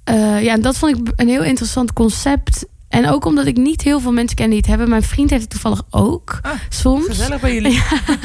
[0.04, 2.66] eh, ja, dat vond ik een heel interessant concept.
[2.92, 4.88] En ook omdat ik niet heel veel mensen ken die het hebben.
[4.88, 6.38] Mijn vriend heeft het toevallig ook.
[6.42, 7.06] Ah, soms.
[7.06, 7.82] Gezellig bij jullie.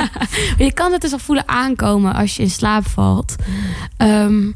[0.65, 3.36] Je kan het dus al voelen aankomen als je in slaap valt.
[3.97, 4.51] Ehm,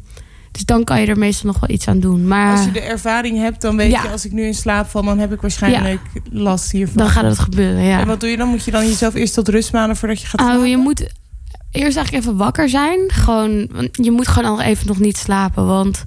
[0.52, 2.28] dus dan kan je er meestal nog wel iets aan doen.
[2.28, 4.04] Maar Als je de ervaring hebt, dan weet Ja.
[4.04, 4.10] je...
[4.10, 6.98] als ik nu in slaap val, dan heb ik waarschijnlijk last hiervan.
[6.98, 8.00] dan gaat het gebeuren, ja.
[8.00, 8.48] En wat doe je dan?
[8.48, 10.70] Moet je dan jezelf eerst tot rust manen voordat je gaat Oh, slapen?
[10.70, 11.00] je moet
[11.72, 13.00] eerst eigenlijk even wakker zijn.
[13.08, 15.66] Gewoon, je moet gewoon nog even nog niet slapen.
[15.66, 16.04] Want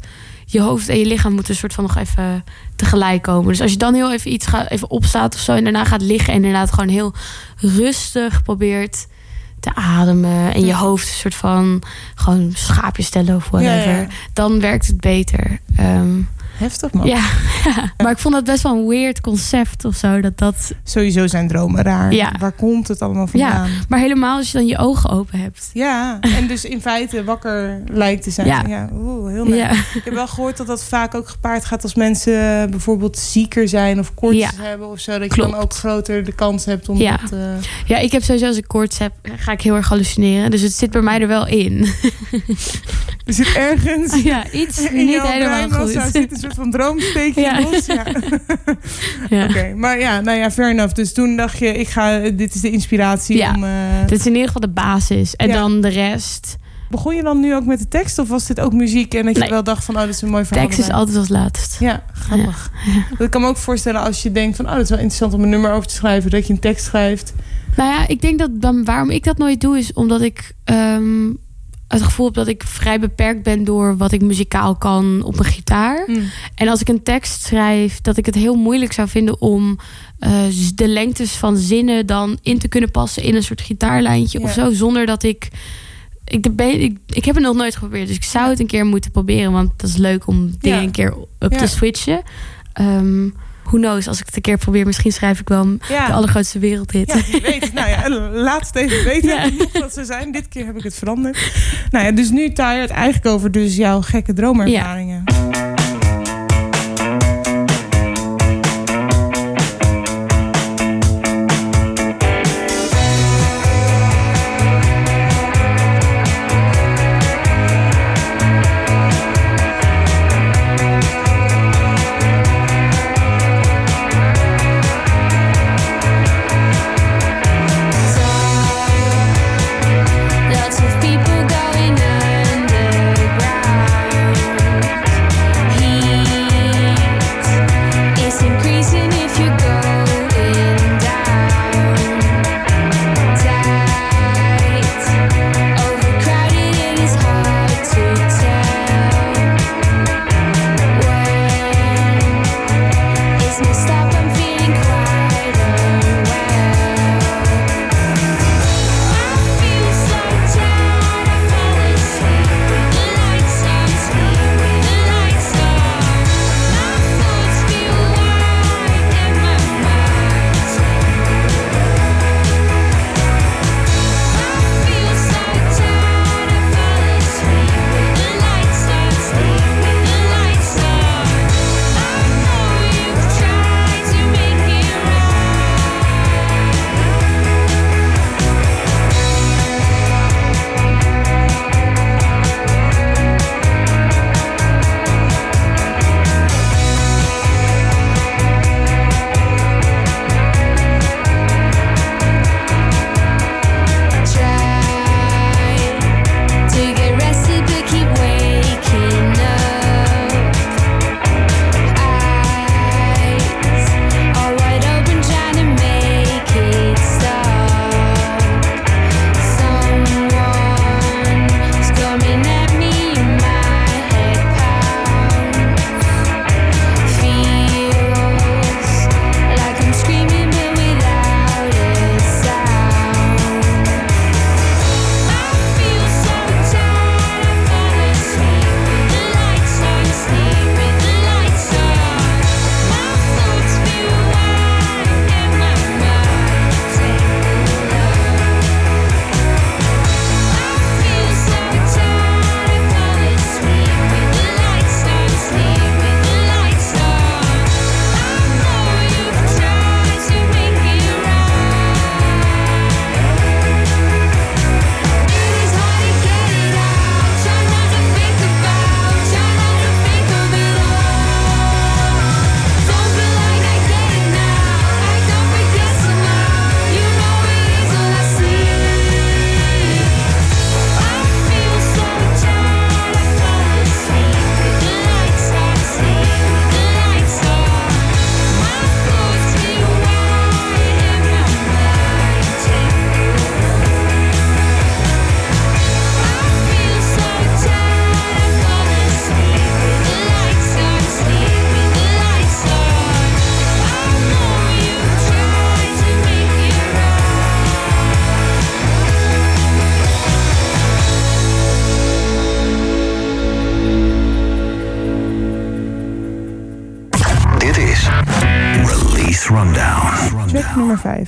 [0.54, 2.44] je hoofd en je lichaam moeten een soort van nog even
[2.76, 3.48] tegelijk komen.
[3.48, 5.52] Dus als je dan heel even iets gaat, even opstaat of zo...
[5.52, 7.14] en daarna gaat liggen en inderdaad gewoon heel
[7.56, 9.06] rustig probeert
[9.60, 10.54] te ademen...
[10.54, 11.82] en je hoofd een soort van
[12.14, 13.92] gewoon schaapjes stellen of whatever...
[13.92, 14.06] Ja, ja.
[14.32, 15.60] dan werkt het beter.
[15.76, 16.20] Ehm,
[16.64, 17.07] Heftig, man.
[17.16, 17.22] ja.
[17.96, 20.20] maar ik vond dat best wel een weird concept of zo.
[20.20, 22.12] Dat dat Sowieso zijn dromen raar.
[22.12, 22.33] Ja.
[22.38, 23.70] Waar komt het allemaal ja, vandaan?
[23.88, 25.70] maar helemaal als je dan je ogen open hebt.
[25.72, 28.46] Ja, en dus in feite wakker lijkt te zijn.
[28.46, 28.62] Ja.
[28.68, 29.46] Ja, oeh, heel.
[29.55, 29.70] Ja.
[29.70, 33.98] Ik heb wel gehoord dat dat vaak ook gepaard gaat als mensen bijvoorbeeld zieker zijn
[33.98, 34.50] of koorts Ja.
[34.61, 35.18] hebben of zo.
[35.18, 37.16] Dat je dan ook groter de kans hebt om Ja.
[37.16, 37.33] dat...
[37.33, 37.38] eh,
[37.87, 40.50] Ja, ik heb sowieso als ik koorts heb, ga ik heel erg hallucineren.
[40.50, 41.87] Dus het zit bij mij er wel in.
[43.27, 45.90] er zit ergens ja, iets in niet helemaal goed.
[46.12, 47.60] zit een soort van droomsteekje Ja.
[47.60, 47.86] los.
[47.86, 48.04] Ja.
[49.36, 49.44] Ja.
[49.44, 50.94] Oké, maar ja, nou ja, fair enough.
[50.94, 53.54] Dus toen dacht je, ik ga, dit is de inspiratie Ja.
[53.54, 53.64] om...
[53.64, 53.70] eh,
[54.06, 55.36] Dit is in ieder geval de basis.
[55.36, 56.56] En dan de rest.
[56.90, 59.34] Begon je dan nu ook met de tekst of was dit ook muziek en dat
[59.34, 59.50] je Nee.
[59.50, 60.64] wel dacht van, oh, dit is een mooi verhaal.
[60.66, 61.76] Tekst is altijd als laatst.
[61.80, 62.70] Ja, grappig.
[63.18, 64.64] Ik kan me ook voorstellen als je denkt van...
[64.66, 66.30] oh, dat is wel interessant om een nummer over te schrijven...
[66.30, 67.34] dat je een tekst schrijft.
[67.76, 71.30] Nou ja, ik denk dat dan, waarom ik dat nooit doe, is omdat ik ehm,
[71.88, 75.44] het gevoel heb dat ik vrij beperkt ben door wat ik muzikaal kan op een
[75.44, 76.09] gitaar.
[76.55, 79.79] En als ik een tekst schrijf, dat ik het heel moeilijk zou vinden om
[80.18, 80.33] eh,
[80.75, 84.64] de lengtes van zinnen dan in te kunnen passen in een soort gitaarlijntje of Ja.
[84.64, 85.49] zo, zonder dat ik.
[86.25, 88.85] Ik, ben, ik, ik heb het nog nooit geprobeerd, dus ik zou het een keer
[88.87, 90.85] moeten proberen, want dat is leuk om dingen Ja.
[90.85, 91.49] een keer Ja.
[91.49, 92.23] te switchen.
[92.73, 93.29] Ehm
[93.64, 96.07] who knows, als ik het een keer probeer, misschien schrijf ik wel Ja.
[96.07, 97.12] de allergrootste wereldhit.
[97.12, 97.72] Ja, wie weet.
[97.72, 99.50] nou ja, laat het even weten Ja.
[99.72, 100.33] dat ze zijn.
[100.33, 101.53] Dit keer heb ik het veranderd.
[101.90, 105.24] Nou ja, dus nu Tired eigenlijk over dus jouw gekke droomervaringen.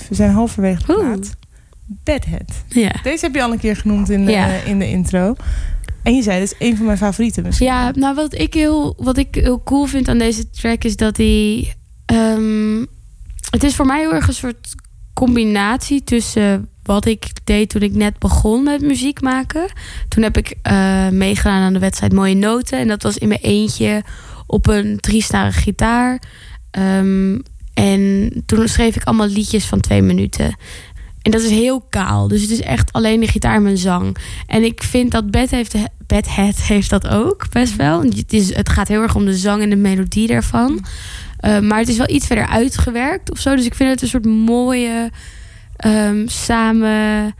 [0.09, 1.37] We zijn halverwege de plaat.
[2.05, 2.65] Bedhead.
[2.69, 2.91] Ja.
[3.03, 4.47] Deze heb je al een keer genoemd in de, Ja.
[4.47, 5.35] in de intro.
[6.03, 7.67] En je zei, dit is een van mijn favorieten misschien.
[7.67, 11.17] Ja, nou wat ik heel, wat ik heel cool vind aan deze track is dat
[11.17, 11.75] hij.
[12.07, 12.85] ehm,
[13.51, 14.75] het is voor mij heel erg een soort
[15.15, 19.73] combinatie tussen wat ik deed toen ik net begon met muziek maken.
[20.09, 22.79] Toen heb ik eh, meegedaan aan de wedstrijd Mooie Noten.
[22.79, 24.03] En dat was in mijn eentje
[24.47, 26.23] op een driesnarige gitaar.
[26.71, 27.39] Ehm,
[27.77, 30.57] en toen schreef ik allemaal liedjes van twee minuten.
[31.23, 32.29] En dat is heel kaal.
[32.29, 34.17] Dus het is echt alleen de gitaar en mijn zang.
[34.47, 35.75] En ik vind dat Bad heeft,
[36.07, 38.03] Badhead heeft dat ook best wel.
[38.03, 40.85] Het, is, het gaat heel erg om de zang en de melodie daarvan.
[41.45, 43.57] Uh, maar het is wel iets verder uitgewerkt of zo.
[43.57, 45.11] Dus ik vind het een soort mooie
[45.87, 47.35] um, samen...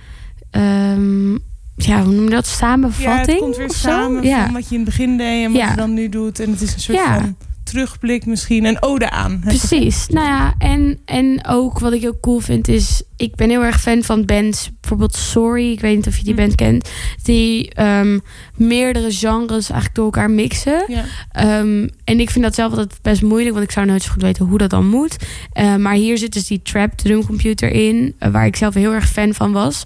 [0.51, 1.39] Um,
[1.77, 2.47] ja, hoe noem je dat?
[2.47, 3.27] Samenvatting?
[3.27, 4.45] Ja, het komt weer samen ja.
[4.45, 5.71] van wat je in het begin deed en wat Ja.
[5.71, 6.41] je dan nu doet.
[6.41, 7.19] En het is een soort Ja.
[7.21, 7.37] van
[7.67, 8.65] terugblik misschien.
[8.65, 9.41] Een ode aan.
[9.45, 10.07] Precies.
[10.09, 13.03] Nou ja, en, en ook wat ik heel cool vind is...
[13.17, 14.71] Ik ben heel erg fan van bands.
[14.81, 16.41] Bijvoorbeeld Sorry, ik weet niet of je die Hm.
[16.41, 16.91] band kent.
[17.23, 18.19] Die ehm,
[18.55, 20.85] meerdere genres eigenlijk door elkaar mixen.
[20.89, 21.05] Ja.
[21.33, 24.23] Ehm, en ik vind dat zelf altijd best moeilijk, want ik zou nooit zo goed
[24.23, 25.17] weten hoe dat dan moet.
[25.53, 29.09] Eh, maar hier zit dus die trap drumcomputer in, eh, waar ik zelf heel erg
[29.09, 29.85] fan van was.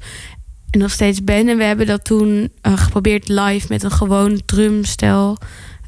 [0.71, 1.49] En nog steeds ben.
[1.49, 5.39] En we hebben dat toen eh, geprobeerd live met een gewoon drumstel,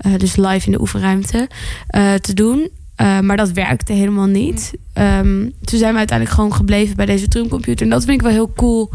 [0.02, 1.48] eh, dus live in de oefenruimte,
[1.86, 2.68] eh, te doen.
[2.96, 4.72] Eh, maar dat werkte helemaal niet.
[4.92, 7.84] Ehm, toen zijn we uiteindelijk gewoon gebleven bij deze drumcomputer.
[7.86, 8.90] En dat vind ik wel heel cool.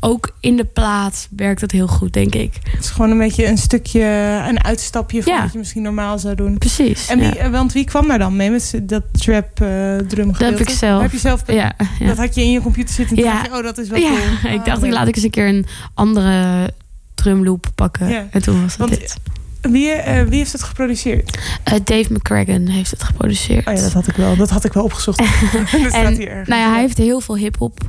[0.00, 2.52] Ook in de plaat werkt dat heel goed, denk ik.
[2.70, 4.02] Het is gewoon een beetje een stukje,
[4.48, 5.42] een uitstapje van Ja.
[5.42, 6.58] wat je misschien normaal zou doen.
[6.58, 7.08] Precies.
[7.08, 7.50] En wie, ja.
[7.50, 11.02] Want wie kwam daar dan mee met dat trap eh drum Dat heb ik zelf.
[11.02, 11.72] Heb je zelf Ja.
[11.98, 14.16] Dat had je in je computer zitten en dacht je, oh dat is wel cool.
[14.52, 16.70] ik Ah, dacht, ik laat ik eens een keer een andere
[17.14, 18.32] drumloop pakken.
[18.32, 19.16] En toen was het Want- dit.
[19.60, 21.38] Wie, eh, wie heeft het geproduceerd?
[21.64, 23.66] Eh, Dave McCracken heeft het geproduceerd.
[23.66, 24.36] Oh ja, dat had ik wel.
[24.36, 25.18] Dat had ik wel opgezocht.
[25.82, 26.48] dat staat hier ergens.
[26.48, 27.80] nou ja, hij heeft heel veel hip-hop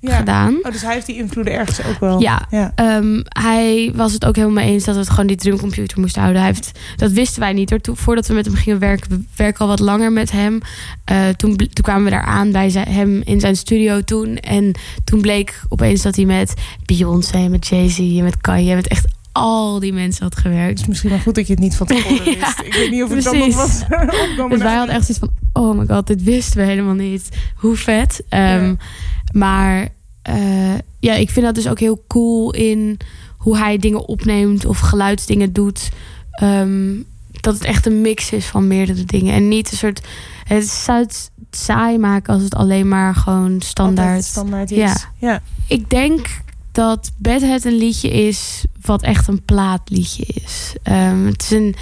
[0.00, 0.16] Ja.
[0.16, 0.54] gedaan.
[0.62, 2.20] Oh, dus hij heeft die invloeden ergens ook wel.
[2.20, 2.72] Ja, Ja.
[2.74, 6.42] Ehm, hij was het ook helemaal eens dat we het gewoon die drumcomputer moesten houden.
[6.42, 7.80] Hij heeft, dat wisten wij niet hoor.
[7.80, 10.58] Toen, voordat we met hem gingen werken, we werken al wat langer met hem.
[11.04, 14.36] Eh, toen, toen kwamen we daar aan bij zijn- hem in zijn studio toen.
[14.36, 14.72] En
[15.04, 16.54] toen bleek opeens dat hij met
[16.84, 19.06] Beyoncé, met Jay-Z, met Kanye, met echt
[19.38, 20.70] al die mensen had gewerkt.
[20.70, 22.38] Het is misschien wel goed dat je het niet van tevoren wist.
[22.38, 23.82] Ja, ik weet niet of ik dan nog was.
[24.48, 27.28] Dus wij hadden echt zoiets van, oh my god, dit wisten we helemaal niet.
[27.56, 28.22] Hoe vet.
[28.28, 28.76] Ehm, Ja.
[29.32, 29.88] Maar
[30.22, 32.96] eh, ja, ik vind dat dus ook heel cool in
[33.36, 35.88] hoe hij dingen opneemt of geluidsdingen doet.
[36.30, 36.94] Ehm,
[37.40, 39.34] dat het echt een mix is van meerdere dingen.
[39.34, 40.06] En niet een soort,
[40.44, 44.24] het zou het saai maken als het alleen maar gewoon standaard...
[44.24, 44.76] Standaard is.
[44.78, 44.96] Ja.
[45.18, 45.42] ja.
[45.66, 46.26] Ik denk
[46.78, 50.74] dat Bedhead een liedje is wat echt een plaatliedje is.
[50.82, 51.74] Ehm, het is een,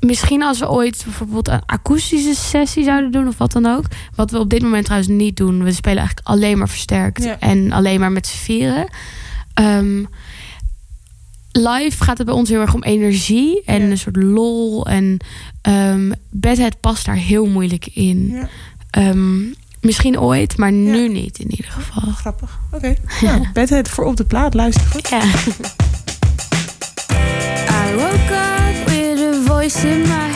[0.00, 3.84] misschien als we ooit bijvoorbeeld een akoestische sessie zouden doen of wat dan ook.
[4.14, 5.62] Wat we op dit moment trouwens niet doen.
[5.64, 7.38] We spelen eigenlijk alleen maar versterkt Ja.
[7.38, 8.88] en alleen maar met z'n vieren.
[9.54, 10.04] Ehm,
[11.52, 13.90] live gaat het bij ons heel erg om energie en Ja.
[13.90, 14.86] een soort lol.
[14.86, 15.16] En
[15.62, 18.28] ehm Bedhead past daar heel moeilijk in.
[18.30, 18.48] Ja.
[19.80, 21.08] Misschien ooit, maar nu Ja.
[21.12, 22.12] niet in ieder geval.
[22.12, 22.58] Grappig.
[22.72, 22.94] Oké.
[23.20, 24.54] Nou, Bedhead voor op de plaat.
[24.54, 25.08] Luister goed.
[25.08, 25.22] Ja.
[27.70, 30.30] I woke up with a voice in my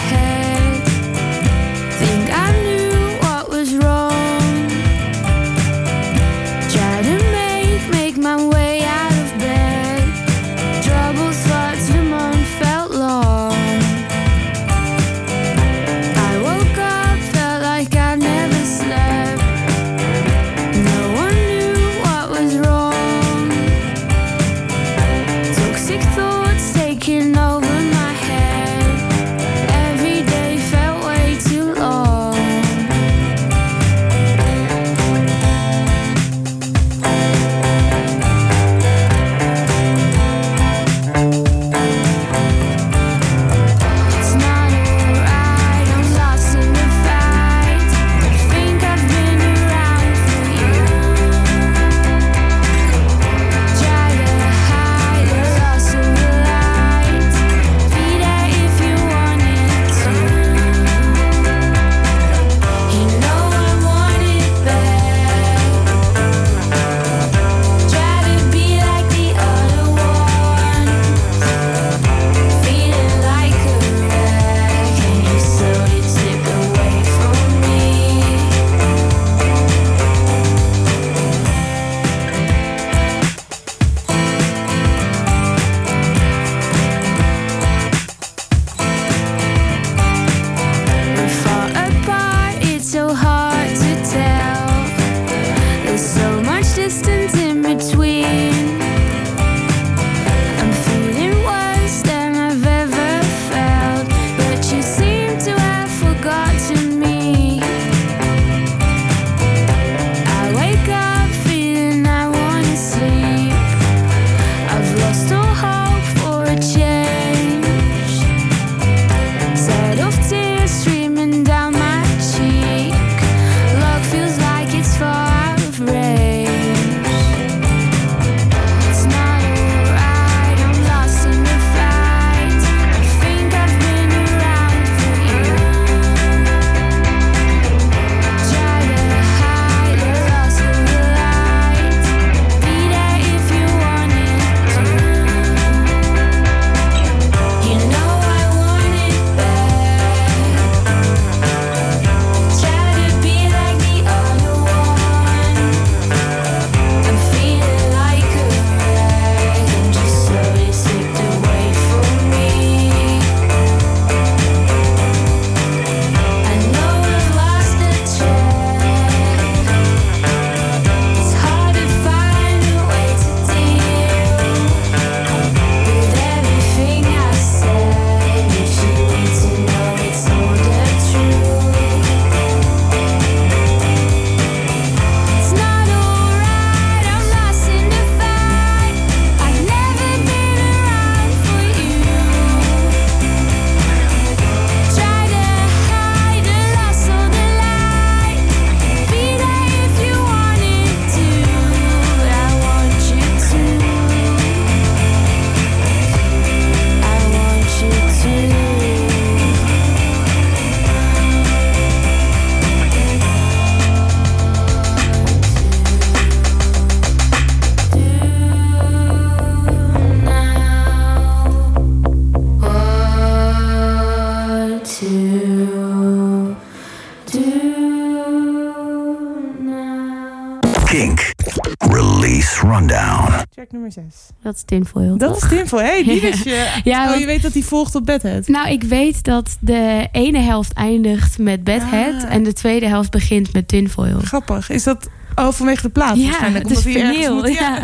[233.93, 234.43] Track nummer 6.
[234.43, 235.17] Dat is tinfoil.
[235.17, 235.51] Dat toch?
[235.51, 235.81] is voor.
[235.81, 236.71] Hey, die wist je.
[236.85, 238.49] Ja, oh, want- je weet dat hij volgt op Bedhead.
[238.49, 242.35] Nou, ik weet dat de ene helft eindigt met bedhead Ah.
[242.35, 244.19] en de tweede helft begint met tinfoil.
[244.23, 244.71] Grappig.
[244.71, 246.69] Is dat oh, vanwege de plaat Ja, waarschijnlijk?
[246.69, 247.79] het is hij ergens moet, Ja.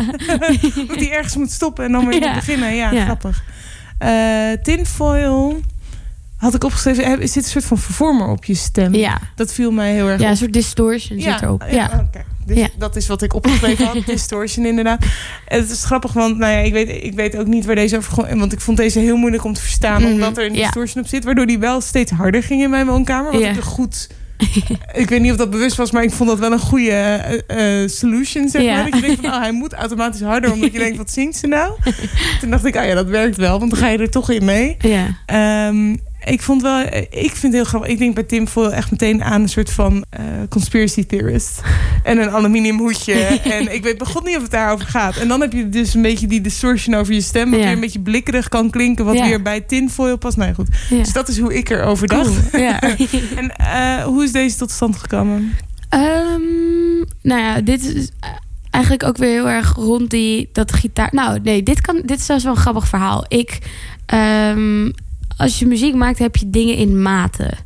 [0.81, 2.33] omdat hij ergens moet stoppen en dan weer Ja.
[2.33, 2.75] beginnen.
[2.75, 3.03] Ja, Ja.
[3.03, 3.43] grappig.
[3.97, 5.59] Eh tinfoil
[6.39, 7.03] had ik opgeschreven.
[7.03, 8.95] Er zit een soort van vervormer op je stem.
[8.95, 9.19] Ja.
[9.35, 10.31] Dat viel mij heel erg ja, op.
[10.31, 11.65] een soort distortion zit erop.
[11.71, 11.85] Ja.
[12.07, 12.23] oké.
[12.45, 12.67] Dus Ja.
[12.77, 14.05] Dat is wat ik opgeschreven had.
[14.05, 15.03] Distortion inderdaad.
[15.47, 17.97] En het is grappig, want nou ja, ik, weet, ik weet ook niet waar deze
[17.97, 18.37] over.
[18.37, 20.01] Want ik vond deze heel moeilijk om te verstaan.
[20.01, 20.61] Mhm, Omdat er een ja.
[20.61, 21.23] distortion op zit.
[21.23, 23.31] Waardoor die wel steeds harder ging in mijn woonkamer.
[23.31, 23.49] Wat Ja.
[23.49, 24.09] ik een goed...
[24.93, 27.81] ik weet niet of dat bewust was, maar ik vond dat wel een goede eh,
[27.83, 28.73] eh, solution, zeg Ja.
[28.73, 28.83] maar.
[28.91, 30.51] Dat je denkt van, oh, hij moet automatisch harder.
[30.51, 31.73] Omdat je denkt, wat zingt ze nou?
[32.41, 33.59] Toen dacht ik, ah ja, dat werkt wel.
[33.59, 34.77] Want dan ga je er toch in mee.
[34.79, 35.05] Ja.
[35.25, 35.95] Ehm,
[36.29, 37.89] ik vond wel, ik vind het heel grappig.
[37.89, 41.61] Ik denk bij Tim Foyle echt meteen aan een soort van eh, conspiracy theorist.
[42.03, 43.13] En een aluminium hoedje.
[43.57, 45.17] en ik weet bij god niet of het daarover gaat.
[45.17, 47.49] En dan heb je dus een beetje die distortion over je stem.
[47.49, 47.65] Wat Ja.
[47.65, 49.05] weer een beetje blikkerig kan klinken.
[49.05, 49.25] Wat Ja.
[49.25, 50.37] weer bij Tin Foyle past.
[50.37, 50.67] Nou goed.
[50.89, 50.97] Ja.
[50.97, 52.49] Dus dat is hoe ik erover dacht.
[52.51, 52.63] Cool.
[52.63, 52.79] Ja.
[53.35, 55.55] En eh, hoe is deze tot stand gekomen?
[55.89, 58.09] Ehm, nou ja, dit is
[58.71, 61.09] eigenlijk ook weer heel erg rond die dat gitaar.
[61.11, 62.01] Nou, nee, dit kan.
[62.05, 63.25] Dit is zelfs wel een grappig verhaal.
[63.27, 63.59] Ik,
[64.05, 64.91] ehm,
[65.39, 67.57] als je muziek maakt, heb je dingen in maten.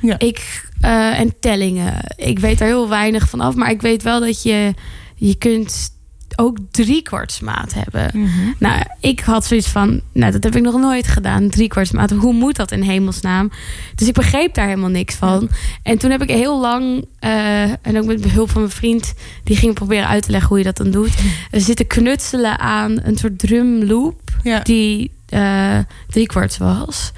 [0.00, 0.18] Ja.
[0.18, 1.94] Ik eh, en tellingen.
[2.16, 4.74] Ik weet er heel weinig van af, maar ik weet wel dat je
[5.14, 5.98] je kunt
[6.36, 8.28] ook driekwartsmaat hebben.
[8.58, 12.10] Nou, ik had zoiets van, nou, dat heb ik nog nooit gedaan, driekwartsmaat.
[12.10, 13.50] Hoe moet dat in hemelsnaam?
[13.94, 15.48] Dus ik begreep daar helemaal niks van.
[15.82, 19.14] En toen heb ik heel lang, eh, en ook met behulp van mijn vriend,
[19.44, 21.14] die ging proberen uit te leggen hoe je dat dan doet,
[21.50, 24.60] eh, zitten knutselen aan een soort drumloop Ja.
[24.60, 25.78] die eh
[26.08, 27.12] driekwarts was.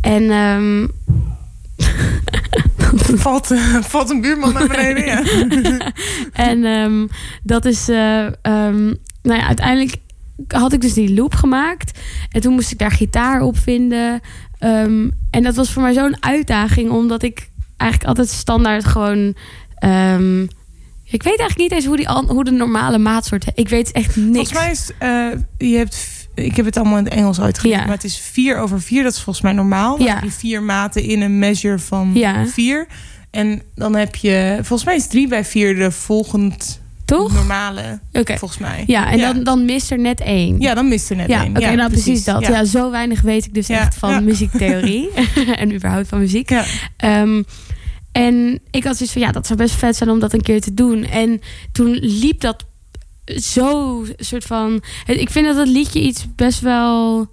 [0.00, 0.86] En ehm,
[3.24, 5.22] Valt, eh, valt een buurman naar beneden, ja.
[6.48, 7.06] En ehm,
[7.42, 8.84] dat is, eh, ehm,
[9.22, 9.96] nou ja, uiteindelijk
[10.48, 11.98] had ik dus die loop gemaakt.
[12.30, 14.20] En toen moest ik daar gitaar op vinden.
[15.30, 19.28] En dat was voor mij zo'n uitdaging, omdat ik eigenlijk altijd standaard gewoon.
[21.04, 23.46] ik weet eigenlijk niet eens hoe, die, hoe de normale maatsoort.
[23.54, 24.52] Ik weet echt niks.
[24.52, 24.92] Volgens mij is,
[25.70, 27.86] je hebt, ik heb het allemaal in het Engels uitgelegd, Ja.
[27.86, 29.02] maar het is 4 over 4.
[29.02, 29.96] Dat is volgens mij normaal.
[29.96, 30.14] Dan Ja.
[30.14, 32.46] heb je vier maten in een measure van Ja.
[32.46, 32.86] 4.
[33.30, 37.32] En dan heb je, volgens mij is 3 bij 4 de volgend toch?
[37.34, 38.84] normale, volgens mij.
[38.86, 39.32] Ja, en ja.
[39.32, 40.60] Dan, dan mist er net één.
[40.60, 41.56] Ja, dan mist er net Ja, één.
[41.56, 42.46] oké, nou precies, dat.
[42.46, 42.64] Ja.
[42.64, 44.20] zo weinig weet ik dus Ja, echt van ja.
[44.20, 45.10] muziektheorie.
[45.56, 46.50] en überhaupt van muziek.
[46.50, 46.64] Ja.
[46.96, 47.42] Ehm,
[48.12, 50.60] en ik had zoiets van, ja, dat zou best vet zijn om dat een keer
[50.60, 51.04] te doen.
[51.04, 51.40] En
[51.72, 52.64] toen liep dat
[53.36, 54.82] zo soort van...
[55.06, 57.28] Ik vind dat het liedje iets best wel...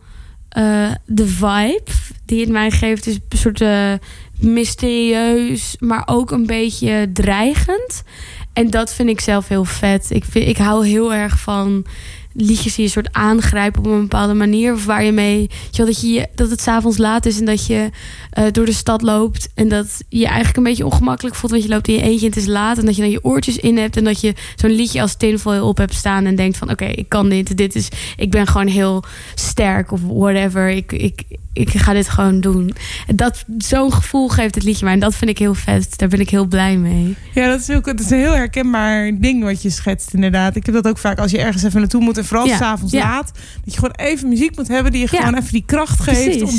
[0.50, 1.92] eh, de vibe
[2.26, 3.94] die het mij geeft is een soort eh,
[4.40, 8.04] mysterieus, maar ook een beetje dreigend.
[8.54, 10.12] En dat vind ik zelf heel vet.
[10.12, 11.86] Ik, vind, ik hou heel erg van
[12.38, 14.74] liedjes die je soort aangrijpen op een bepaalde manier.
[14.74, 15.50] Of waar je mee.
[15.72, 17.90] wel, dat, je, je- dat het s'avonds laat is en dat je
[18.30, 19.50] eh, door de stad loopt.
[19.54, 21.52] En dat je je eigenlijk een beetje ongemakkelijk voelt.
[21.52, 22.78] Want je loopt in je eentje en het is laat.
[22.78, 23.98] En dat je dan je oortjes in hebt.
[23.98, 26.26] En dat je zo'n liedje als tinfoil op hebt staan.
[26.26, 27.58] En denkt van oké, ik kan dit.
[27.58, 27.88] Dit is.
[28.18, 29.04] Ik ben gewoon heel
[29.36, 30.70] sterk of whatever.
[30.70, 31.24] Ik, ik,
[31.56, 32.76] ik ga dit gewoon doen.
[33.08, 34.94] En Dat, zo'n gevoel geeft het liedje mij.
[34.94, 35.98] En dat vind ik heel vet.
[35.98, 37.16] Daar ben ik heel blij mee.
[37.34, 40.56] Ja, dat is, ook, dat is een heel herkenbaar ding wat je schetst, inderdaad.
[40.56, 42.18] Ik heb dat ook vaak als je ergens even naartoe moet.
[42.18, 43.04] En vooral Ja, s'avonds ja.
[43.04, 43.32] laat.
[43.64, 45.18] Dat je gewoon even muziek moet hebben die je Ja.
[45.20, 46.42] gewoon even die kracht geeft.
[46.42, 46.52] Om,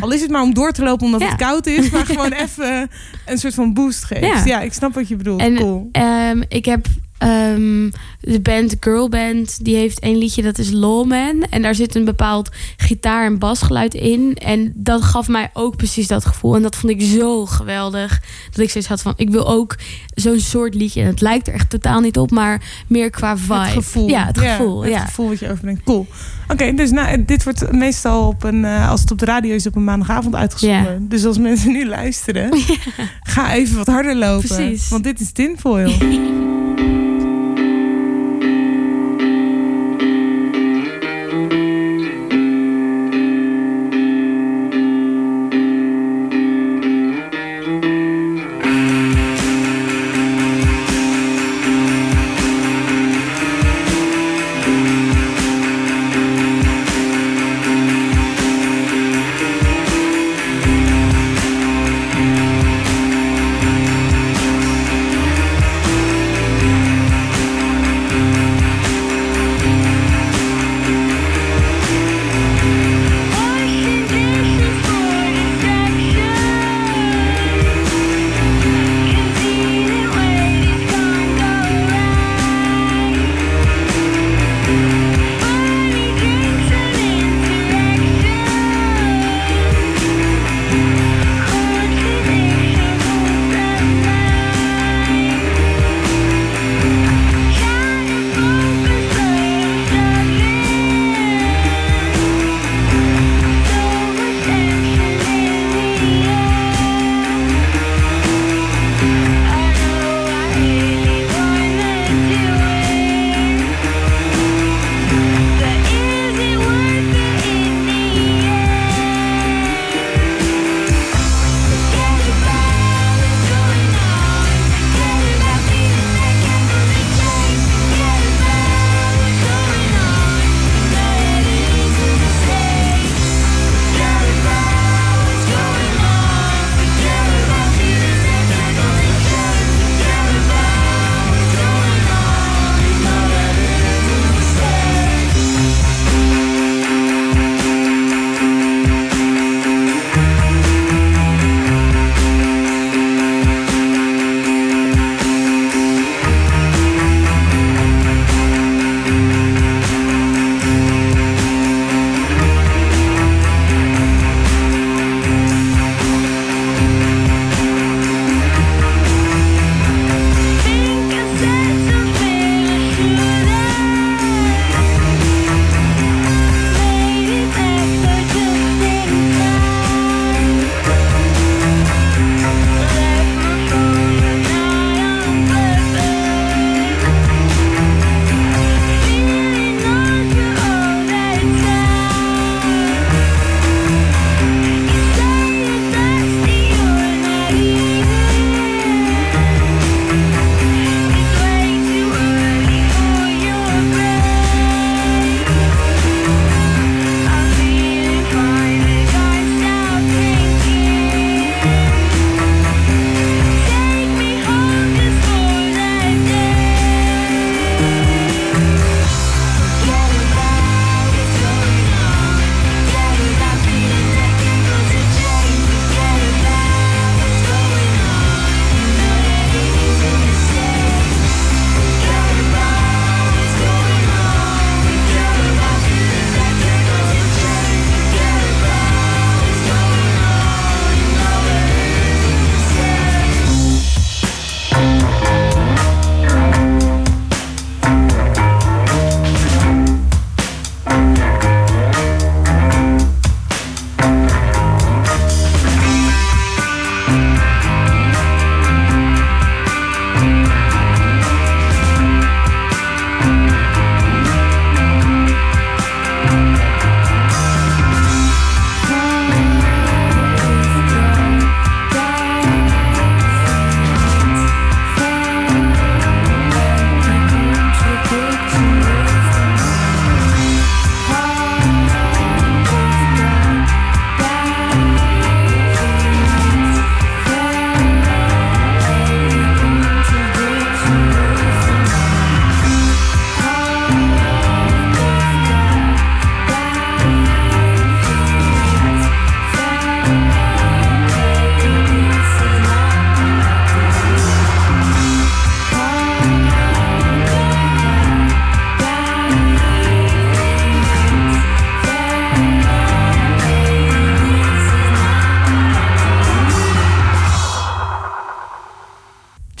[0.00, 1.90] al is het maar om door te lopen omdat het koud is.
[1.90, 2.90] Maar gewoon even
[3.26, 4.24] een soort van boost geeft.
[4.26, 4.60] Ja, Ja.
[4.60, 5.40] ik snap wat je bedoelt.
[5.40, 5.88] En cool.
[5.92, 6.86] ehm, ik heb
[7.22, 11.46] ehm, de band Girl Band, die heeft een liedje dat is Lawman.
[11.50, 14.34] En daar zit een bepaald gitaar- en basgeluid in.
[14.34, 16.54] En dat gaf mij ook precies dat gevoel.
[16.54, 18.20] En dat vond ik zo geweldig.
[18.50, 19.76] Dat ik zoiets had van, ik wil ook
[20.14, 21.00] zo'n soort liedje.
[21.00, 23.54] En het lijkt er echt totaal niet op, maar meer qua vibe.
[23.54, 24.08] Het gevoel.
[24.08, 24.82] Ja, het gevoel.
[24.82, 25.82] het Ja, gevoel wat je overbrengt.
[25.84, 26.06] Cool.
[26.48, 29.66] Oké, dus nou, dit wordt meestal op een, eh, als het op de radio is,
[29.66, 31.08] op een maandagavond uitgezonden.
[31.08, 32.58] Dus als mensen nu luisteren,
[33.22, 34.48] ga even wat harder lopen.
[34.48, 34.88] Precies.
[34.88, 35.92] Want dit is tinfoil.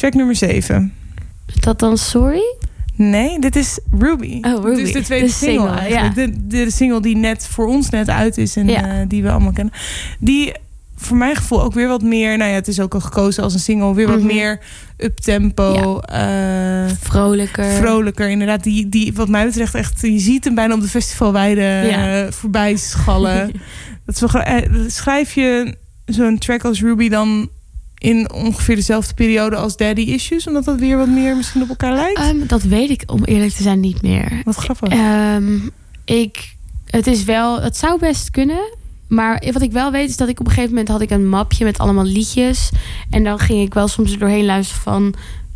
[0.02, 0.92] Track nummer 7.
[1.46, 2.42] Is dat dan Sorry?
[2.94, 4.38] Nee, dit is Ruby.
[4.40, 4.80] Oh, Ruby.
[4.82, 6.16] Dus de tweede De single, single, eigenlijk.
[6.16, 6.26] ja.
[6.26, 8.84] De, de, single die net voor ons net uit is en Ja.
[9.00, 9.74] eh, die we allemaal kennen.
[10.18, 10.52] Die
[10.96, 12.36] voor mijn gevoel ook weer wat meer...
[12.36, 13.94] Nou ja, het is ook al gekozen als een single.
[13.94, 14.26] Weer wat Mhm.
[14.26, 14.60] meer
[14.96, 16.00] uptempo.
[16.00, 17.64] eh, Vrolijker.
[17.72, 18.28] vrolijker.
[18.28, 20.00] Inderdaad, die, die wat mij betreft echt...
[20.00, 22.22] Je ziet hem bijna op de festivalweide Ja.
[22.24, 23.52] eh, voorbij schallen.
[24.06, 24.42] dat is wel,
[24.90, 27.48] schrijf je zo'n track als Ruby dan
[28.02, 30.46] in ongeveer dezelfde periode als Daddy Issues?
[30.46, 32.18] Omdat dat weer wat meer misschien op elkaar lijkt?
[32.18, 34.42] Ehm, dat weet ik om eerlijk te zijn niet meer.
[34.44, 34.88] wat grappig.
[34.88, 35.58] Ehm,
[36.04, 36.54] ik,
[36.86, 38.76] het is wel, het zou best kunnen.
[39.08, 41.28] Maar wat ik wel weet is dat ik op een gegeven moment had ik een
[41.28, 42.70] mapje met allemaal liedjes.
[43.10, 45.14] En dan ging ik wel soms er doorheen luisteren van...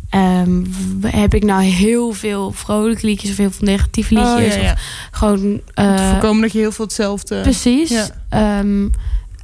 [0.09, 0.63] ehm,
[1.01, 4.55] heb ik nou heel veel vrolijke liedjes of heel veel negatieve liedjes?
[4.55, 4.71] Oh, ja, ja.
[4.71, 4.79] Of
[5.11, 5.61] gewoon...
[5.73, 7.41] Te voorkomen dat je heel veel hetzelfde...
[7.41, 7.89] Precies.
[7.89, 8.63] Ja.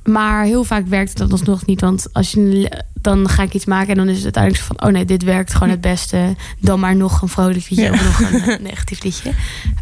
[0.03, 1.81] Maar heel vaak werkt dat alsnog niet.
[1.81, 4.87] Want als je, dan ga ik iets maken en dan is het uiteindelijk zo van...
[4.87, 6.35] oh nee, dit werkt gewoon het beste.
[6.59, 7.91] Dan maar nog een vrolijk liedje Ja.
[7.91, 9.31] of nog een negatief liedje.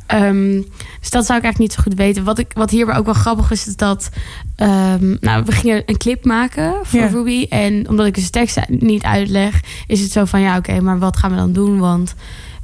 [0.06, 0.62] Ehm,
[1.00, 2.24] dus dat zou ik eigenlijk niet zo goed weten.
[2.24, 4.10] Wat, ik, wat hierbij ook wel grappig is, is dat...
[4.56, 7.08] ehm, nou, we gingen een clip maken voor Ja.
[7.08, 7.46] Ruby.
[7.50, 9.60] En omdat ik dus de tekst niet uitleg...
[9.88, 11.80] is het zo van, ja oké, maar wat gaan we dan doen?
[11.80, 12.16] Want...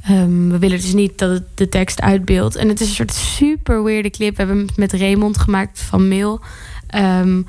[0.04, 2.56] ehm, we willen dus niet dat het de tekst uitbeeldt.
[2.56, 4.36] En het is een soort super weirde clip.
[4.36, 6.40] We hebben hem met Raymond gemaakt van Mail.
[6.88, 7.42] Ehm,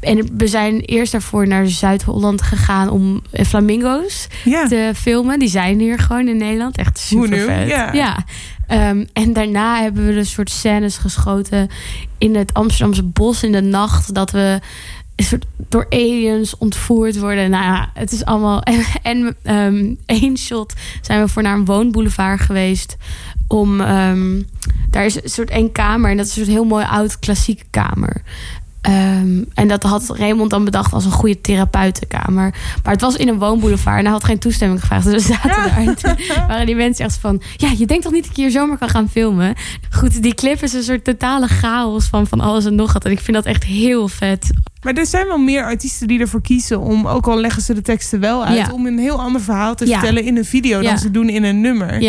[0.00, 4.66] en we zijn eerst daarvoor naar Zuid-Holland gegaan om eh, flamingo's Ja.
[4.68, 5.38] te filmen.
[5.38, 6.76] Die zijn hier gewoon in Nederland.
[6.76, 7.68] Echt super vet.
[7.68, 8.24] Ja.
[8.66, 11.68] Ehm, en daarna hebben we een soort scènes geschoten
[12.18, 14.14] in het Amsterdamse bos in de nacht.
[14.14, 14.60] Dat we
[15.16, 17.50] een soort door aliens ontvoerd worden.
[17.50, 18.62] Nou ja, het is allemaal.
[18.62, 22.96] En, en ehm, één shot zijn we voor naar een woonboulevard geweest.
[23.48, 23.78] Om
[24.90, 27.64] daar is een soort één kamer en dat is een soort heel mooi oud klassieke
[27.70, 28.22] kamer.
[28.86, 32.54] Ehm, en dat had Raymond dan bedacht als een goede therapeutenkamer.
[32.82, 35.04] Maar het was in een woonboulevard en hij had geen toestemming gevraagd.
[35.04, 35.76] Dus we zaten daar.
[35.78, 36.16] En toen
[36.48, 37.42] waren die mensen echt van...
[37.56, 39.54] Ja, je denkt toch niet dat je hier zomaar kan gaan filmen?
[39.90, 43.04] Goed, die clip is een soort totale chaos van, van alles en nog wat.
[43.04, 44.50] En ik vind dat echt heel vet.
[44.82, 47.82] Maar er zijn wel meer artiesten die ervoor kiezen om, ook al leggen ze de
[47.82, 48.70] teksten wel uit, Ja.
[48.72, 49.92] om een heel ander verhaal te Ja.
[49.98, 52.00] vertellen in een video dan ze doen in een nummer.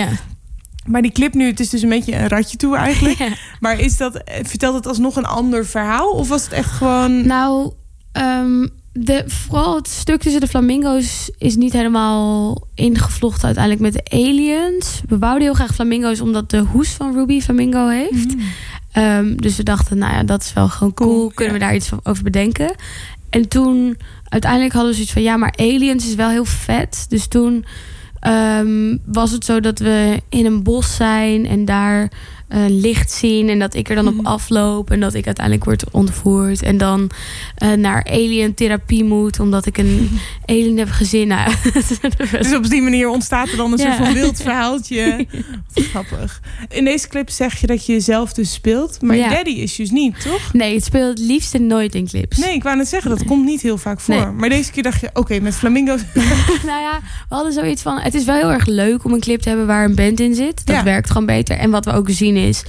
[0.88, 3.18] Maar die clip nu, het is dus een beetje een ratje toe eigenlijk.
[3.28, 3.34] Ja.
[3.60, 6.12] Maar is dat, eh, vertelt het alsnog een ander verhaal?
[6.12, 7.28] Of was het echt gewoon...
[7.28, 7.72] Nou,
[8.12, 14.18] ehm, de, vooral het stuk tussen de flamingo's is niet helemaal ingevlochten uiteindelijk met de
[14.18, 15.02] aliens.
[15.08, 18.36] We wouden heel graag flamingo's omdat de hoes van Ruby flamingo heeft.
[18.92, 21.10] Ehm, dus we dachten, nou ja, dat is wel gewoon cool.
[21.10, 21.60] Cool, Kunnen ja.
[21.60, 22.76] we daar iets over bedenken?
[23.30, 25.24] En toen, uiteindelijk hadden we zoiets van...
[25.24, 27.06] ja, maar aliens is wel heel vet.
[27.10, 27.66] Dus toen
[28.20, 31.46] ehm, was het zo dat we in een bos zijn...
[31.46, 32.12] en daar
[32.48, 34.92] eh, licht zien en dat ik er dan op afloop...
[34.92, 36.64] en dat ik uiteindelijk word ontvoerd...
[36.64, 37.10] en dan
[37.56, 39.40] eh, naar alien therapie moet...
[39.40, 41.28] omdat ik een alien heb gezien.
[41.28, 41.52] Nou,
[42.40, 43.96] Dus op die manier ontstaat er dan een Ja.
[43.96, 45.26] soort van wild verhaaltje.
[45.74, 46.42] Wat grappig.
[46.70, 49.02] In deze clip zeg je dat je jezelf dus speelt.
[49.02, 49.30] Maar Ja.
[49.30, 50.54] Daddy Issues niet, toch?
[50.54, 52.38] nee, het speelt het liefst nooit in clips.
[52.38, 54.16] Nee, ik wou net zeggen, dat komt niet heel vaak voor.
[54.16, 54.26] Nee.
[54.26, 56.02] Maar deze keer dacht je, oké, met flamingo's...
[56.66, 58.00] nou ja, we hadden zoiets van...
[58.00, 60.36] Het is wel heel erg leuk om een clip te hebben waar een band in
[60.36, 60.66] zit.
[60.66, 60.84] Dat Ja.
[60.84, 61.58] werkt gewoon beter.
[61.58, 62.64] En wat we ook zien is...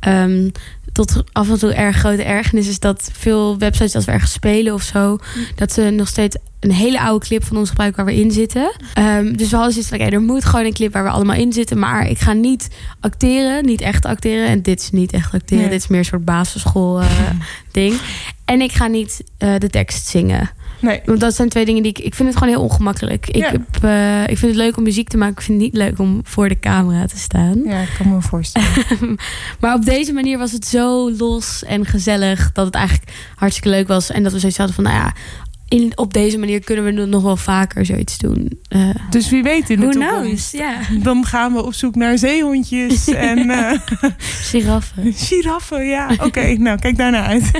[0.00, 0.48] ehm,
[0.92, 4.74] tot af en toe erg grote ergernis is dat veel websites als we ergens spelen
[4.74, 5.18] of zo...
[5.54, 8.72] dat ze nog steeds een hele oude clip van ons gebruiken waar we in zitten.
[8.94, 11.36] Ehm, dus we hadden zoiets van, oké, er moet gewoon een clip waar we allemaal
[11.36, 11.78] in zitten.
[11.78, 12.68] Maar ik ga niet
[13.00, 14.48] acteren, niet echt acteren.
[14.48, 15.72] En dit is niet echt acteren, Nee.
[15.72, 17.06] dit is meer een soort basisschool eh,
[17.72, 17.94] ding.
[18.44, 20.50] En ik ga niet eh, de tekst zingen.
[20.80, 21.00] Nee.
[21.04, 21.98] Want dat zijn twee dingen die ik...
[21.98, 23.28] Ik vind het gewoon heel ongemakkelijk.
[23.28, 23.50] Ik, Ja.
[23.50, 25.34] heb, eh, ik vind het leuk om muziek te maken.
[25.34, 27.62] Ik vind het niet leuk om voor de camera te staan.
[27.64, 28.68] Ja, ik kan me voorstellen.
[29.60, 32.52] Maar op deze manier was het zo los en gezellig...
[32.52, 34.10] dat het eigenlijk hartstikke leuk was.
[34.10, 34.84] En dat we zoiets hadden van...
[34.84, 35.12] Nou ja,
[35.68, 38.58] in, op deze manier kunnen we nog wel vaker zoiets doen.
[38.68, 40.20] Eh Dus wie weet in de toekomst.
[40.22, 40.50] knows?
[40.50, 43.78] Ja, Dan gaan we op zoek naar zeehondjes en eh
[44.18, 45.12] giraffen.
[45.16, 45.86] giraffen.
[45.86, 46.52] Ja, oké.
[46.58, 47.50] nou, kijk daarna uit.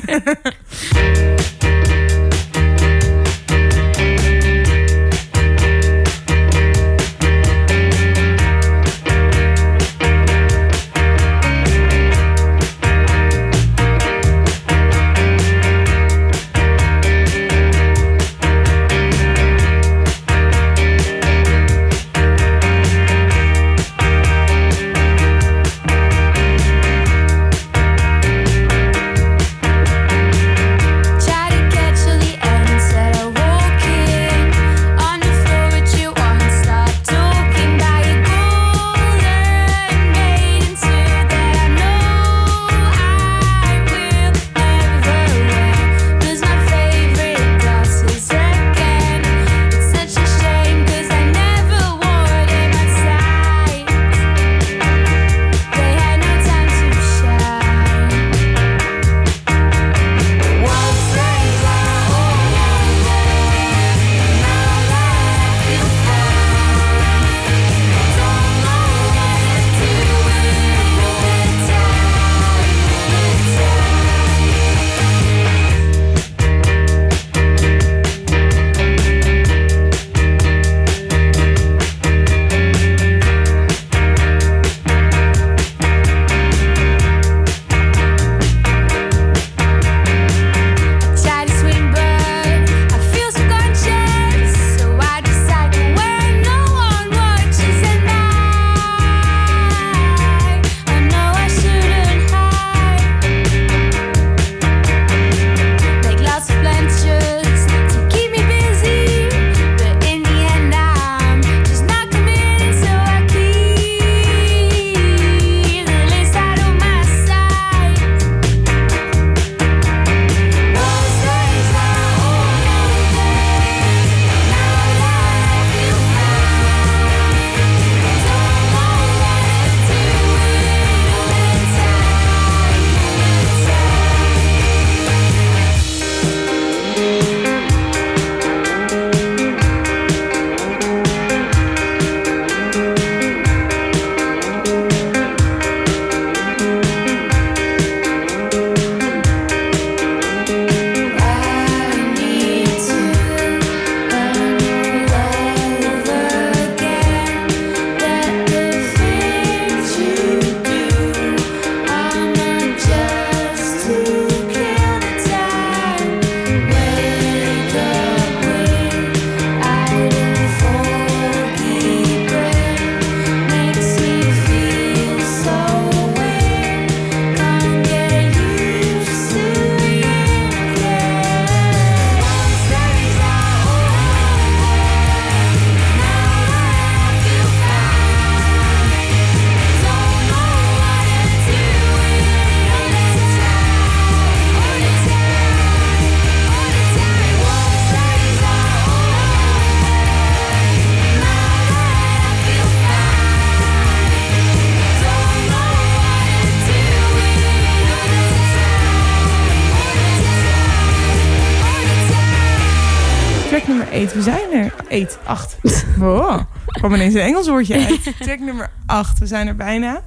[215.06, 215.56] 8, 8.
[215.96, 216.40] Wow.
[216.66, 218.12] Kwam ineens een Engels woordje uit.
[218.18, 219.18] Track nummer 8.
[219.18, 220.02] We zijn er bijna.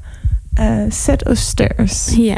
[0.54, 2.16] Eh, set of Stairs.
[2.16, 2.38] Ja.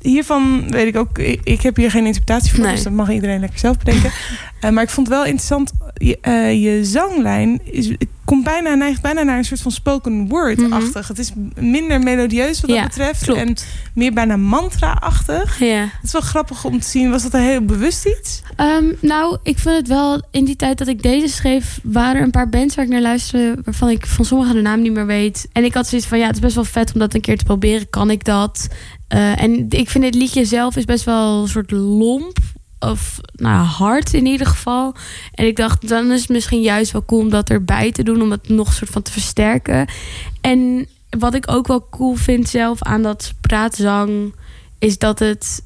[0.00, 2.74] Hiervan weet ik ook, ik, ik heb hier geen interpretatie voor, Nee.
[2.74, 4.10] dus dat mag iedereen lekker zelf bedenken.
[4.60, 8.74] Eh, maar ik vond het wel interessant, je, eh, je zanglijn is, het komt bijna,
[8.74, 11.08] neigt bijna naar een soort van spoken word-achtig.
[11.08, 13.40] Het is minder melodieus wat dat Ja, betreft klopt.
[13.40, 13.56] en
[13.94, 15.58] meer bijna mantra-achtig.
[15.58, 15.80] ja.
[15.82, 18.42] Het is wel grappig om te zien, was dat een heel bewust iets?
[18.56, 20.22] Ehm, nou, ik vind het wel...
[20.30, 21.78] In die tijd dat ik deze schreef...
[21.82, 23.60] waren er een paar bands waar ik naar luisterde...
[23.64, 25.48] waarvan ik van sommigen de naam niet meer weet.
[25.52, 26.18] En ik had zoiets van...
[26.18, 27.90] ja, het is best wel vet om dat een keer te proberen.
[27.90, 28.68] Kan ik dat?
[29.08, 32.38] Eh, en ik vind dit liedje zelf is best wel een soort lomp.
[32.78, 34.94] Of nou, hard in ieder geval.
[35.32, 38.22] En ik dacht, dan is het misschien juist wel cool om dat erbij te doen.
[38.22, 39.88] Om het nog soort van te versterken.
[40.40, 44.34] En wat ik ook wel cool vind zelf aan dat praatzang...
[44.78, 45.62] is dat het...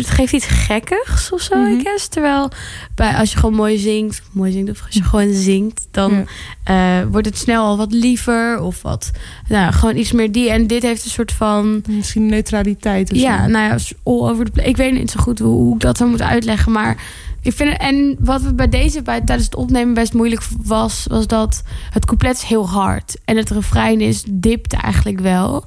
[0.00, 1.72] het geeft iets gekkigs of zo, Mhm.
[1.72, 2.08] I guess.
[2.08, 2.50] Terwijl
[2.94, 6.26] bij, als je gewoon mooi zingt, mooi zingt of als je gewoon zingt, dan
[6.64, 9.10] eh, wordt het snel al wat liever of wat,
[9.48, 10.50] nou, gewoon iets meer die.
[10.50, 13.50] En dit heeft een soort van, Misschien neutraliteit of ja, zo.
[13.50, 14.68] nou ja, all over the place.
[14.68, 16.96] Ik weet niet zo goed hoe, hoe ik dat zou moeten uitleggen, maar
[17.42, 21.26] ik vind en wat we bij deze bij tijdens het opnemen best moeilijk was, was
[21.26, 25.64] dat het couplet is heel hard en het refrein is dipt eigenlijk wel.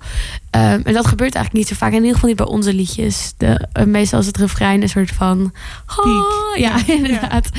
[0.49, 1.91] Ehm, en dat gebeurt eigenlijk niet zo vaak.
[1.91, 3.34] In ieder geval niet bij onze liedjes.
[3.38, 5.53] De, eh, meestal is het refrein een soort van...
[5.86, 6.61] Piek.
[6.63, 6.93] Ja, Ja.
[6.97, 7.49] inderdaad.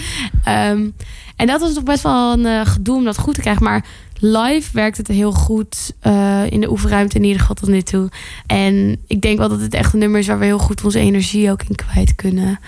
[0.45, 0.89] Ehm,
[1.37, 3.65] en dat was toch best wel een eh, gedoe om dat goed te krijgen.
[3.65, 3.85] Maar
[4.19, 5.93] live werkt het heel goed.
[6.01, 8.09] eh, in de oefenruimte in ieder geval tot nu toe.
[8.47, 10.27] En ik denk wel dat het echt een nummer is...
[10.27, 12.59] waar we heel goed onze energie ook in kwijt kunnen.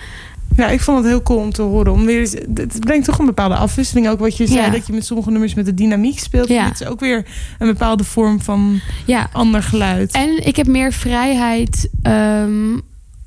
[0.59, 1.91] Ja, ik vond het heel cool om te horen.
[1.91, 2.21] Om weer,
[2.53, 4.09] het brengt toch een bepaalde afwisseling.
[4.09, 4.69] Ook wat je zei, Ja.
[4.69, 6.47] dat je met sommige nummers met de dynamiek speelt.
[6.47, 6.65] Ja.
[6.65, 7.25] Het is ook weer
[7.59, 10.11] een bepaalde vorm van Ja, ander geluid.
[10.11, 12.77] En ik heb meer vrijheid ehm,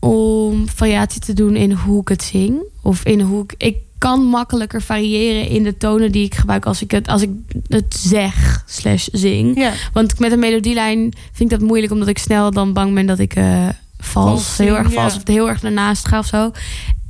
[0.00, 2.62] om variatie te doen in hoe ik het zing.
[2.82, 3.54] Of in hoe ik.
[3.56, 7.30] Ik kan makkelijker variëren in de tonen die ik gebruik als ik het, als ik
[7.68, 9.56] het zeg slash zing.
[9.58, 13.06] ja, Want met een melodielijn vind ik dat moeilijk, omdat ik snel dan bang ben
[13.06, 13.68] dat ik eh
[13.98, 15.18] vals, heel erg vals ja.
[15.18, 16.50] of heel erg ernaast ga of zo.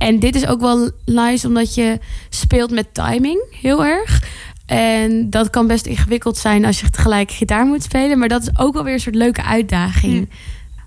[0.03, 1.99] En dit is ook wel nice, omdat je
[2.29, 4.23] speelt met timing heel erg.
[4.65, 8.19] En dat kan best ingewikkeld zijn als je tegelijk gitaar moet spelen.
[8.19, 10.29] Maar dat is ook wel weer een soort leuke uitdaging.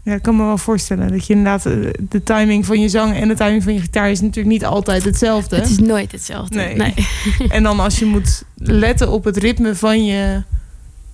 [0.03, 1.73] Ja, ik kan me wel voorstellen dat je inderdaad eh,
[2.09, 5.05] de timing van je zang en de timing van je gitaar is natuurlijk niet altijd
[5.05, 5.57] hetzelfde.
[5.57, 6.57] Het is nooit hetzelfde.
[6.57, 6.77] Nee.
[6.77, 6.95] Nee.
[7.49, 10.43] En dan als je moet letten op het ritme van je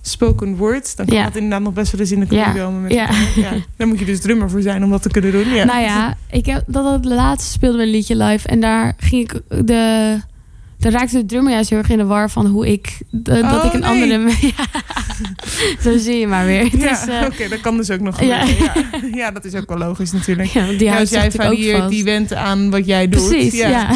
[0.05, 1.23] spoken word, dan kan Ja.
[1.23, 2.51] dat inderdaad nog best wel eens in de Ja.
[2.51, 2.81] komen.
[2.81, 3.09] Met Ja.
[3.35, 3.51] ja.
[3.77, 5.49] Daar moet je dus drummer voor zijn om dat te kunnen doen.
[5.53, 5.63] Ja.
[5.63, 8.47] Nou ja, ik heb dat het laatste speelde we een liedje live.
[8.47, 10.19] En daar ging ik de.
[10.77, 12.97] Daar raakte de drummer juist heel erg in de war van hoe ik.
[13.09, 13.89] de- dat Oh, ik een nee.
[13.89, 14.31] andere.
[14.57, 14.65] Ja,
[15.81, 16.77] zo zie je maar weer.
[16.77, 18.43] Ja, eh, oké, dat kan dus ook nog Ja.
[19.13, 19.31] Ja.
[19.31, 20.49] Dat is ook wel logisch natuurlijk.
[20.49, 21.89] ja, die houdt jij ook vast.
[21.89, 23.27] die went aan wat jij doet.
[23.29, 23.89] Precies, ja.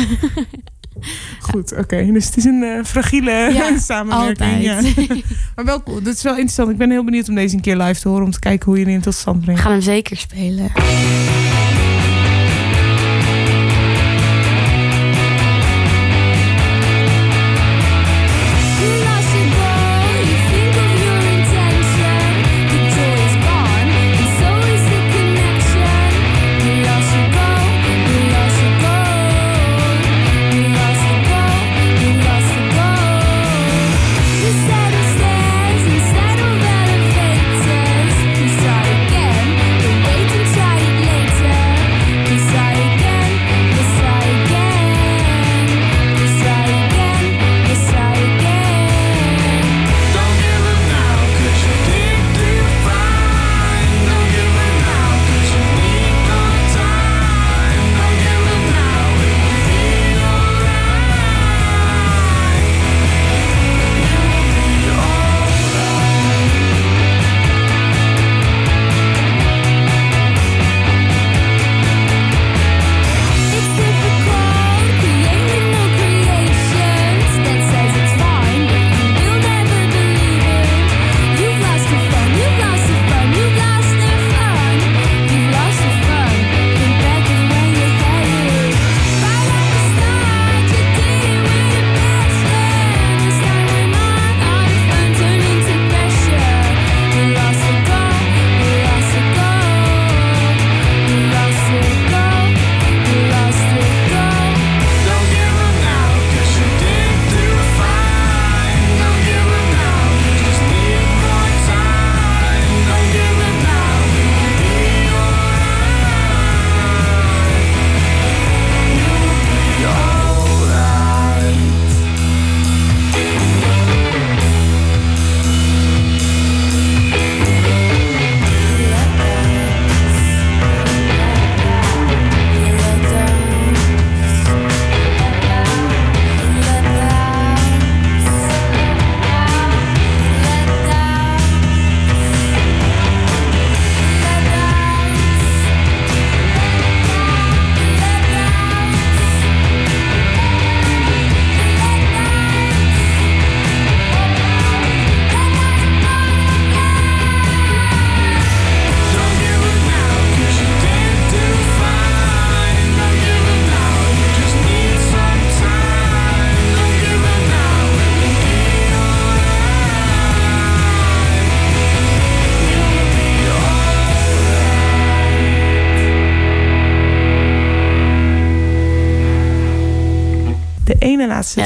[1.39, 2.11] Goed, oké.
[2.11, 4.61] Dus het is een eh, fragiele Ja, samenwerking.
[4.63, 4.81] Ja.
[5.55, 6.01] Maar wel cool.
[6.01, 6.69] Dat is wel interessant.
[6.69, 8.23] Ik ben heel benieuwd om deze een keer live te horen.
[8.25, 9.61] Om te kijken hoe je die tot stand We brengt.
[9.61, 10.71] gaan hem zeker spelen.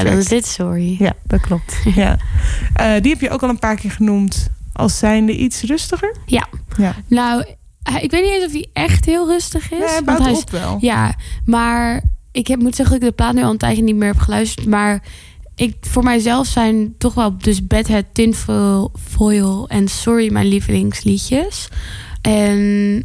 [0.03, 0.95] Dan is dit sorry.
[0.99, 1.75] Ja, dat klopt.
[1.95, 2.17] ja.
[2.73, 6.15] Eh, die heb je ook al een paar keer genoemd als zijnde iets rustiger.
[6.25, 6.47] Ja.
[6.77, 6.95] Ja.
[7.07, 7.43] Nou,
[8.01, 9.77] ik weet niet eens of hij echt heel rustig is.
[9.77, 10.77] Nee, hij want bouwt hij is- op wel.
[10.81, 13.95] Ja, maar ik heb, moet zeggen dat ik de plaat nu al een tijdje niet
[13.95, 14.67] meer heb geluisterd.
[14.67, 15.03] Maar
[15.55, 21.67] ik, voor mijzelf zijn toch wel dus Bedhead, Tinfoil Foil en Sorry mijn lievelingsliedjes.
[22.21, 23.03] En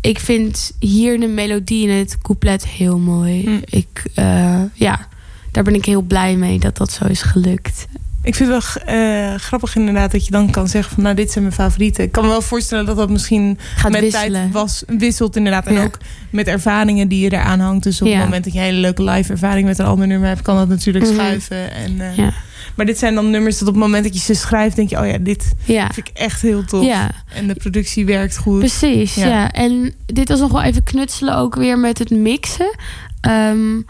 [0.00, 3.42] ik vind hier de melodie in het couplet heel mooi.
[3.44, 3.76] Hm.
[3.76, 5.08] Ik, eh, ja,
[5.56, 7.86] daar ben ik heel blij mee dat dat zo is gelukt.
[8.22, 11.30] Ik vind het wel eh, grappig inderdaad dat je dan kan zeggen van nou dit
[11.30, 12.04] zijn mijn favorieten.
[12.04, 14.32] Ik kan me wel voorstellen dat dat misschien Gaat met wisselen.
[14.32, 15.66] tijd was, wisselt inderdaad.
[15.66, 15.84] En Ja.
[15.84, 15.98] ook
[16.30, 17.82] met ervaringen die je eraan hangt.
[17.84, 18.14] Dus op Ja.
[18.14, 20.56] het moment dat je een hele leuke live ervaring met een ander nummer hebt, kan
[20.56, 21.14] dat natuurlijk Mhm.
[21.14, 21.72] schuiven.
[21.74, 22.32] En, eh, Ja.
[22.76, 24.98] Maar dit zijn dan nummers dat op het moment dat je ze schrijft, denk je,
[25.00, 25.90] oh ja, dit Ja.
[25.92, 26.84] vind ik echt heel tof.
[26.84, 27.10] Ja.
[27.34, 28.58] En de productie werkt goed.
[28.58, 29.26] Precies, Ja.
[29.26, 29.50] ja.
[29.52, 32.74] En dit was nog wel even knutselen ook weer met het mixen.
[33.20, 33.80] Ehm,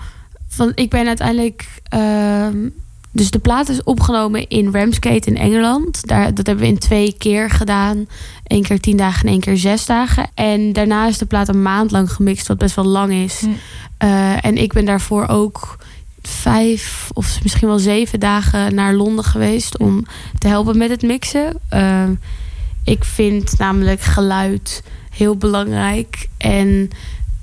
[0.56, 1.80] van, ik ben uiteindelijk...
[1.88, 2.68] ehm,
[3.16, 6.06] dus de plaat is opgenomen in Ramsgate in Engeland.
[6.06, 8.06] Daar, dat hebben we in twee keer gedaan.
[8.46, 10.26] Eén keer tien dagen en één keer zes dagen.
[10.34, 13.40] En daarna is de plaat een maand lang gemixt, wat best wel lang is.
[13.40, 13.48] Hm.
[13.98, 15.76] Eh, en ik ben daarvoor ook
[16.22, 20.06] vijf of misschien wel zeven dagen naar Londen geweest om
[20.38, 21.60] te helpen met het mixen.
[21.68, 22.14] Ehm,
[22.84, 26.28] ik vind namelijk geluid heel belangrijk.
[26.36, 26.90] En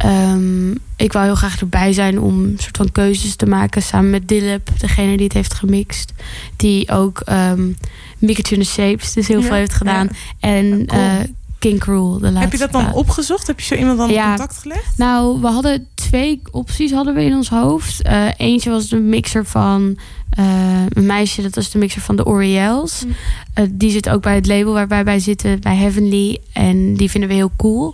[0.04, 4.10] ehm, ik wou heel graag erbij zijn om een soort van keuzes te maken samen
[4.10, 6.14] met Dillip, degene die het heeft gemixt.
[6.56, 7.78] Die ook um,
[8.18, 10.10] Mickey Tune Shapes dus heel Ja, veel heeft gedaan.
[10.12, 10.48] ja.
[10.50, 11.02] En Cool.
[11.02, 11.14] eh,
[11.60, 13.48] King Cruel, de laatste Heb je dat dan opgezocht?
[13.48, 14.98] Heb je zo iemand dan in contact gelegd?
[14.98, 18.02] Nou, we hadden twee opties hadden we in ons hoofd.
[18.02, 19.98] Eh, eentje was de mixer van
[20.30, 20.46] eh,
[20.90, 23.04] een meisje, dat was de mixer van de Oriels.
[23.06, 23.12] Mm.
[23.54, 26.38] Eh, die zit ook bij het label waar wij bij zitten, bij Heavenly.
[26.54, 27.94] En die vinden we heel cool.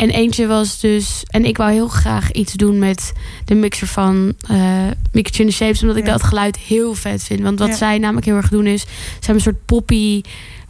[0.00, 1.22] En eentje was dus...
[1.26, 3.12] En ik wou heel graag iets doen met
[3.44, 5.80] de mixer van uh, Mickey Tune Shapes.
[5.82, 6.12] Omdat ik Ja.
[6.12, 7.40] dat geluid heel vet vind.
[7.40, 7.74] Want wat Ja.
[7.74, 8.80] zij namelijk heel erg doen is...
[8.80, 10.20] Ze hebben een soort poppy...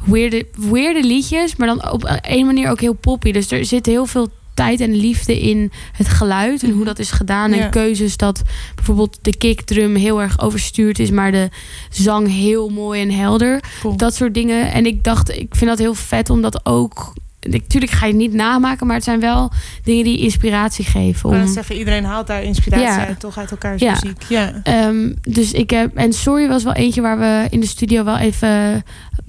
[0.04, 3.32] Weirde, weirde liedjes, maar dan op een manier ook heel poppy.
[3.32, 7.10] Dus er zit heel veel tijd en liefde in het geluid en hoe dat is
[7.10, 7.50] gedaan.
[7.52, 7.56] Ja.
[7.64, 8.42] En keuzes dat
[8.74, 11.48] bijvoorbeeld de kickdrum heel erg overstuurd is, maar de
[11.90, 13.60] zang heel mooi en helder.
[13.80, 13.96] Cool.
[13.96, 14.72] Dat soort dingen.
[14.72, 17.12] En ik dacht, ik vind dat heel vet om dat ook.
[17.48, 19.50] Natuurlijk ga je het niet namaken, maar het zijn wel
[19.84, 21.28] dingen die inspiratie geven.
[21.30, 23.06] Ik Om, wou zeggen, iedereen haalt daar inspiratie Ja.
[23.06, 23.92] uit, toch uit elkaars Ja.
[23.92, 24.22] muziek.
[24.28, 24.60] Ja.
[24.62, 25.96] Ehm, dus ik heb.
[25.96, 28.82] En Sorry was wel eentje waar we in de studio wel even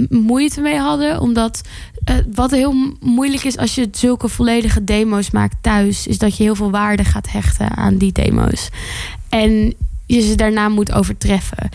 [0.10, 1.20] moeite mee hadden.
[1.20, 1.62] Omdat
[2.04, 6.44] eh, wat heel moeilijk is als je zulke volledige demo's maakt thuis, is dat je
[6.44, 8.70] heel veel waarde gaat hechten aan die demo's.
[9.30, 9.74] En
[10.16, 11.70] je ze daarna moet overtreffen.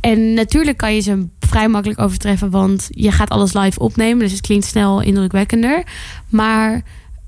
[0.00, 4.18] En natuurlijk kan je ze vrij makkelijk overtreffen, want je gaat alles live opnemen.
[4.18, 5.82] Dus het klinkt snel indrukwekkender.
[6.28, 6.82] Maar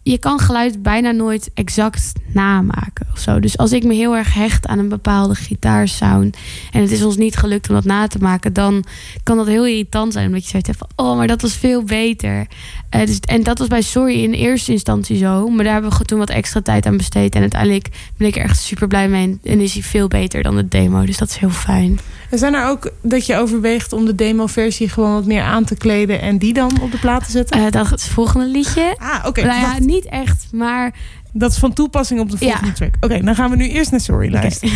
[0.04, 3.40] je kan geluid bijna nooit exact namaken of zo.
[3.40, 6.36] Dus als ik me heel erg hecht aan een bepaalde gitaarsound
[6.72, 8.84] en het is ons niet gelukt om dat na te maken, dan
[9.22, 12.46] kan dat heel irritant zijn omdat je hebt van, oh, maar dat was veel beter.
[12.90, 16.04] Eh, dus, en dat was bij Sorry in eerste instantie zo, maar daar hebben we
[16.04, 19.38] toen wat extra tijd aan besteed en uiteindelijk ben ik er echt super blij mee
[19.42, 21.04] en is hij veel beter dan de demo.
[21.04, 21.98] Dus dat is heel fijn.
[22.30, 25.76] En zijn er ook dat je overweegt om de demo-versie gewoon wat meer aan te
[25.76, 27.64] kleden en die dan op de plaat te zetten?
[27.64, 28.94] Eh, dat is het volgende liedje.
[28.98, 29.42] ah, oké.
[29.42, 30.94] nou ja, niet echt, maar
[31.32, 32.46] dat is van toepassing op de Ja.
[32.50, 32.94] volgende track.
[33.00, 34.72] Oké, dan gaan we nu eerst naar Sorry luisteren.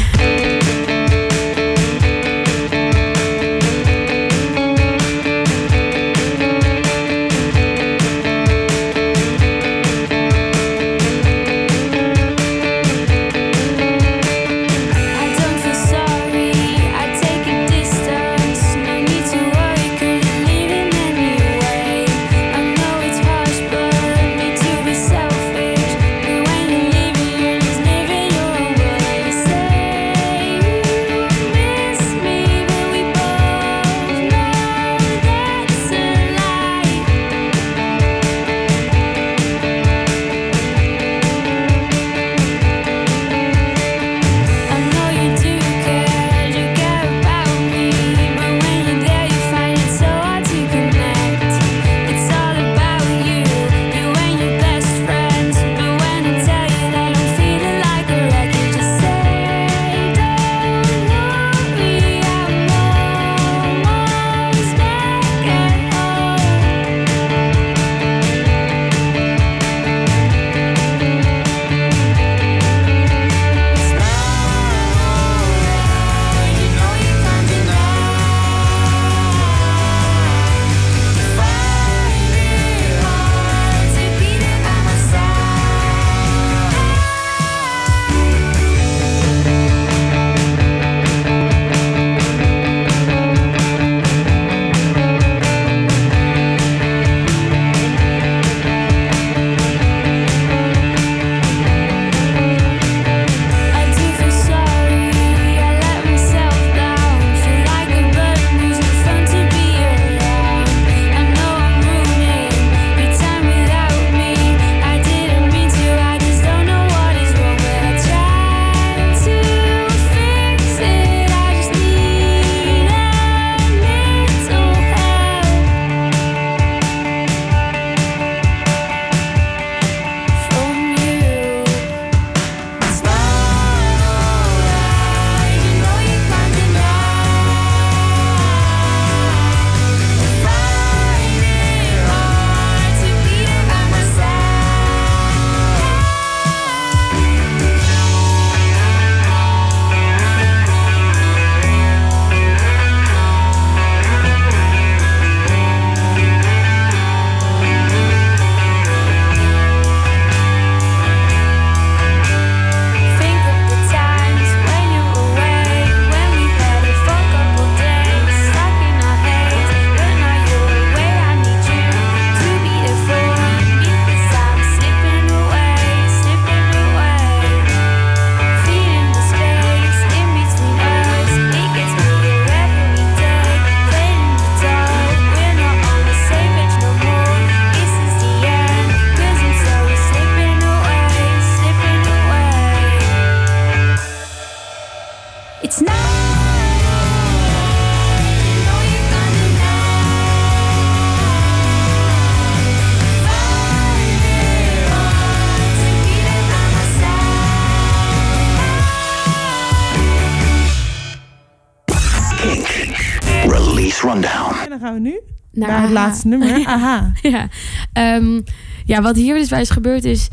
[216.08, 216.66] Laatste nummer.
[216.66, 217.12] Aha.
[217.22, 217.48] ja.
[217.92, 218.40] Ehm,
[218.84, 220.28] ja, wat hier dus bij is gebeurd is...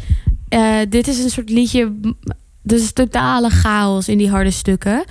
[0.50, 1.94] eh, dit is een soort liedje...
[2.68, 5.04] Dus totale chaos in die harde stukken.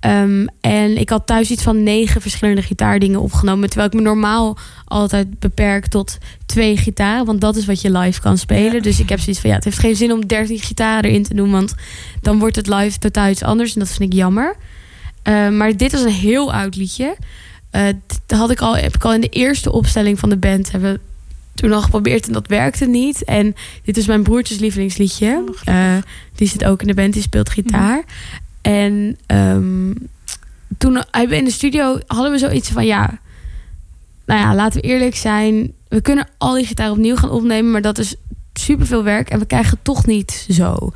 [0.00, 3.68] Ehm, en ik had thuis iets van negen verschillende gitaardingen opgenomen.
[3.68, 7.24] Terwijl ik me normaal altijd beperk tot twee gitaren.
[7.24, 8.74] Want dat is wat je live kan spelen.
[8.74, 8.80] Ja.
[8.80, 9.50] Dus ik heb zoiets van...
[9.50, 11.50] Ja, het heeft geen zin om 13 gitaren erin te doen.
[11.50, 11.74] Want
[12.20, 13.74] dan wordt het live totaal iets anders.
[13.74, 14.56] En dat vind ik jammer.
[15.22, 17.16] Ehm, maar dit was een heel oud liedje.
[17.72, 17.86] Eh,
[18.26, 21.00] dat had ik al, heb ik al in de eerste opstelling van de band hebben
[21.54, 23.24] toen al geprobeerd en dat werkte niet.
[23.24, 23.54] En
[23.84, 25.44] dit is mijn broertjes lievelingsliedje.
[25.64, 25.96] Eh,
[26.34, 28.04] die zit ook in de band, die speelt gitaar.
[28.60, 29.92] En ehm,
[30.78, 33.18] toen hebben we in de studio hadden we zoiets van ja,
[34.26, 35.72] nou ja, laten we eerlijk zijn.
[35.88, 38.14] We kunnen al die gitaar opnieuw gaan opnemen, maar dat is
[38.52, 40.92] superveel werk en we krijgen het toch niet zo.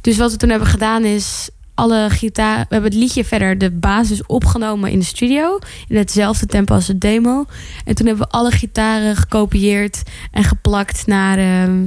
[0.00, 1.50] Dus wat we toen hebben gedaan is
[1.80, 2.58] alle gitaar.
[2.58, 5.58] We hebben het liedje verder de basis opgenomen in de studio
[5.88, 7.44] in hetzelfde tempo als de demo.
[7.84, 11.86] En toen hebben we alle gitaren gekopieerd en geplakt naar ehm,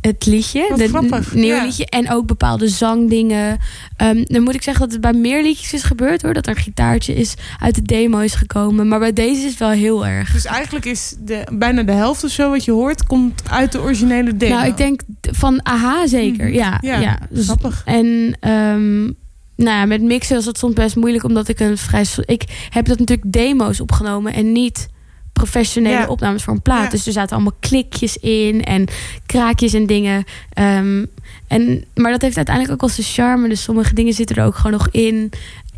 [0.00, 1.64] het liedje, Wat het grappig, nieuwe ja.
[1.64, 3.58] liedje en ook bepaalde zangdingen.
[3.96, 6.56] Ehm, dan moet ik zeggen dat het bij meer liedjes is gebeurd hoor, dat er
[6.56, 10.06] een gitaartje is uit de demo is gekomen, maar bij deze is het wel heel
[10.06, 10.32] erg.
[10.32, 13.06] Dus eigenlijk is de, bijna de helft of zo wat je hoort...
[13.06, 14.54] komt uit de originele demo.
[14.54, 16.54] Nou, ik denk van aha zeker, Mhm.
[16.54, 17.18] ja, Ja, ja.
[17.34, 17.82] Grappig.
[17.84, 19.10] En ehm,
[19.60, 22.04] nou ja, met mixen was het soms best moeilijk, omdat ik een vrij.
[22.24, 24.88] Ik heb dat natuurlijk demo's opgenomen en niet
[25.32, 26.06] professionele Ja.
[26.06, 26.82] opnames voor een plaat.
[26.84, 26.90] Ja.
[26.90, 28.86] Dus er zaten allemaal klikjes in en
[29.26, 30.24] kraakjes en dingen.
[30.52, 31.04] Ehm,
[31.46, 33.48] en, maar dat heeft uiteindelijk ook wel zijn charme.
[33.48, 35.30] Dus sommige dingen zitten er ook gewoon nog in.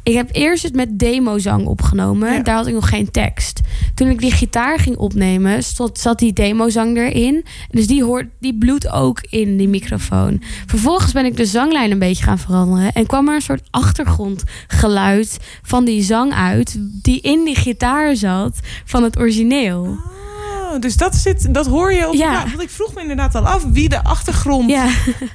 [0.05, 2.33] Ik heb eerst het met demozang opgenomen.
[2.33, 2.43] Ja.
[2.43, 3.61] Daar had ik nog geen tekst.
[3.95, 7.45] Toen ik die gitaar ging opnemen, stond, zat die demozang erin.
[7.71, 10.43] Dus die, hoort, die bloedt ook in die microfoon.
[10.67, 12.93] Vervolgens ben ik de zanglijn een beetje gaan veranderen.
[12.93, 16.77] En kwam er een soort achtergrondgeluid van die zang uit.
[17.03, 19.97] Die in die gitaar zat van het origineel.
[20.73, 22.31] Oh, dus dat, zit, dat hoor je op Ja.
[22.31, 22.49] plaat.
[22.49, 24.71] Want ik vroeg me inderdaad al af wie de achtergrond...
[24.71, 24.89] Ja,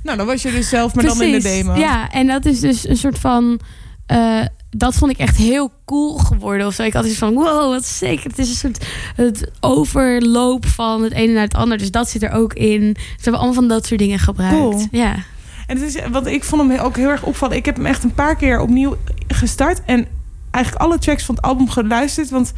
[0.04, 1.76] Nou, dan was je dus zelf, maar dan in de demo.
[1.76, 3.60] Ja, en dat is dus een soort van...
[4.06, 4.42] eh,
[4.78, 6.68] dat vond ik echt heel cool geworden.
[6.68, 6.84] Of zo.
[6.84, 8.30] Ik had iets van, wow, wat zeker.
[8.30, 8.86] Het is een soort
[9.16, 11.78] het overloop van het ene naar het ander.
[11.78, 12.96] Dus dat zit er ook in.
[12.98, 14.56] Ze hebben allemaal van dat soort dingen gebruikt.
[14.56, 14.88] Cool.
[14.92, 15.16] Ja.
[15.68, 17.56] En het is, want ik vond hem ook heel erg opvallen.
[17.58, 18.96] Ik heb hem echt een paar keer opnieuw
[19.28, 19.82] gestart.
[19.86, 20.08] En
[20.52, 22.30] eigenlijk alle tracks van het album geluisterd.
[22.30, 22.54] Want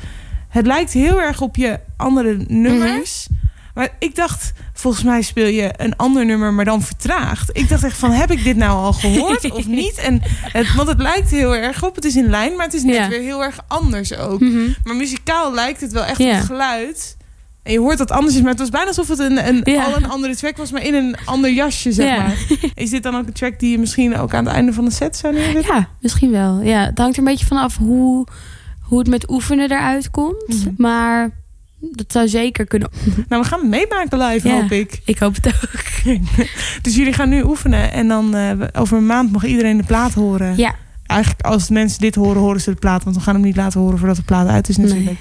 [0.50, 3.28] het lijkt heel erg op je andere nummers.
[3.30, 3.40] Mhm.
[3.80, 7.49] Maar ik dacht, volgens mij speel je een ander nummer, maar dan vertraagd.
[7.57, 9.97] Ik dacht echt van, heb ik dit nou al gehoord of niet?
[9.97, 11.95] En het, want het lijkt heel erg op.
[11.95, 13.07] Het is in lijn, maar het is net Ja.
[13.07, 14.39] weer heel erg anders ook.
[14.39, 14.60] Mhm.
[14.84, 16.26] Maar muzikaal lijkt het wel echt Ja.
[16.31, 17.18] op het geluid.
[17.64, 19.84] En je hoort dat anders is, maar het was bijna alsof het een, een, Ja.
[19.84, 22.38] al een andere track was, maar in een ander jasje, zeg maar.
[22.73, 24.91] Is dit dan ook een track die je misschien ook aan het einde van de
[24.91, 25.76] set zou neerzetten?
[25.76, 26.60] Ja, misschien wel.
[26.61, 28.27] Ja, het hangt er een beetje vanaf hoe,
[28.81, 30.47] hoe het met oefenen eruit komt.
[30.47, 30.69] Mhm.
[30.77, 31.30] Maar
[31.80, 32.89] dat zou zeker kunnen.
[33.30, 34.53] Nou, we gaan het meemaken live, Ja.
[34.61, 35.01] hoop ik.
[35.06, 35.72] Ik hoop het ook.
[36.81, 40.14] Dus jullie gaan nu oefenen en dan eh, over een maand mag iedereen de plaat
[40.14, 40.57] horen.
[40.57, 40.76] Ja,
[41.06, 43.03] Eigenlijk als mensen dit horen, horen ze de plaat.
[43.03, 45.06] Want we gaan hem niet laten horen voordat de plaat uit is natuurlijk.
[45.06, 45.18] Nee.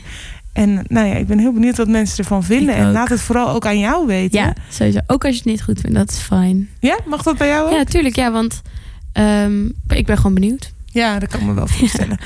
[0.53, 2.75] En nou ja, ik ben heel benieuwd wat mensen ervan vinden.
[2.75, 4.41] En laat het vooral ook aan jou weten.
[4.41, 4.99] ja, sowieso.
[5.07, 6.69] Ook als je het niet goed vindt, dat is fijn.
[6.81, 6.99] Ja?
[7.07, 7.73] Mag dat bij jou ook?
[7.77, 8.17] Ja, tuurlijk.
[8.17, 8.63] Ja, want
[9.13, 10.73] ehm, ik ben gewoon benieuwd.
[10.87, 12.19] Ja, dat kan ik me wel voorstellen.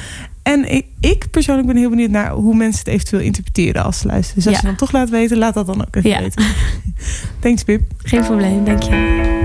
[0.42, 4.06] En ik, ik persoonlijk ben heel benieuwd naar hoe mensen het eventueel interpreteren als ze
[4.06, 4.34] luisteren.
[4.42, 4.60] Dus als Ja.
[4.60, 6.20] je dan toch laat weten, laat dat dan ook even Ja.
[6.20, 6.44] weten.
[7.40, 7.82] Thanks, Pip.
[7.98, 9.41] Geen probleem, dank je.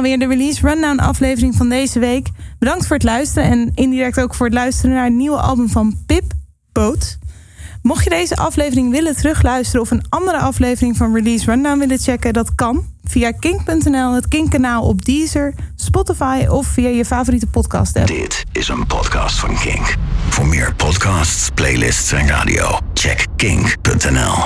[0.00, 2.28] Alweer, de Release Rundown aflevering van deze week.
[2.58, 5.96] Bedankt voor het luisteren en indirect ook voor het luisteren naar het nieuwe album van
[6.06, 6.32] Pip,
[6.72, 7.18] Boot.
[7.82, 12.32] Mocht je deze aflevering willen terugluisteren of een andere aflevering van Release Rundown willen checken,
[12.32, 18.06] dat kan via kink.nl, het Kink-kanaal op Deezer, Spotify of via je favoriete podcast app.
[18.06, 19.94] Dit is een podcast van Kink.
[20.28, 24.44] Voor meer podcasts, playlists en radio, check kink.nl.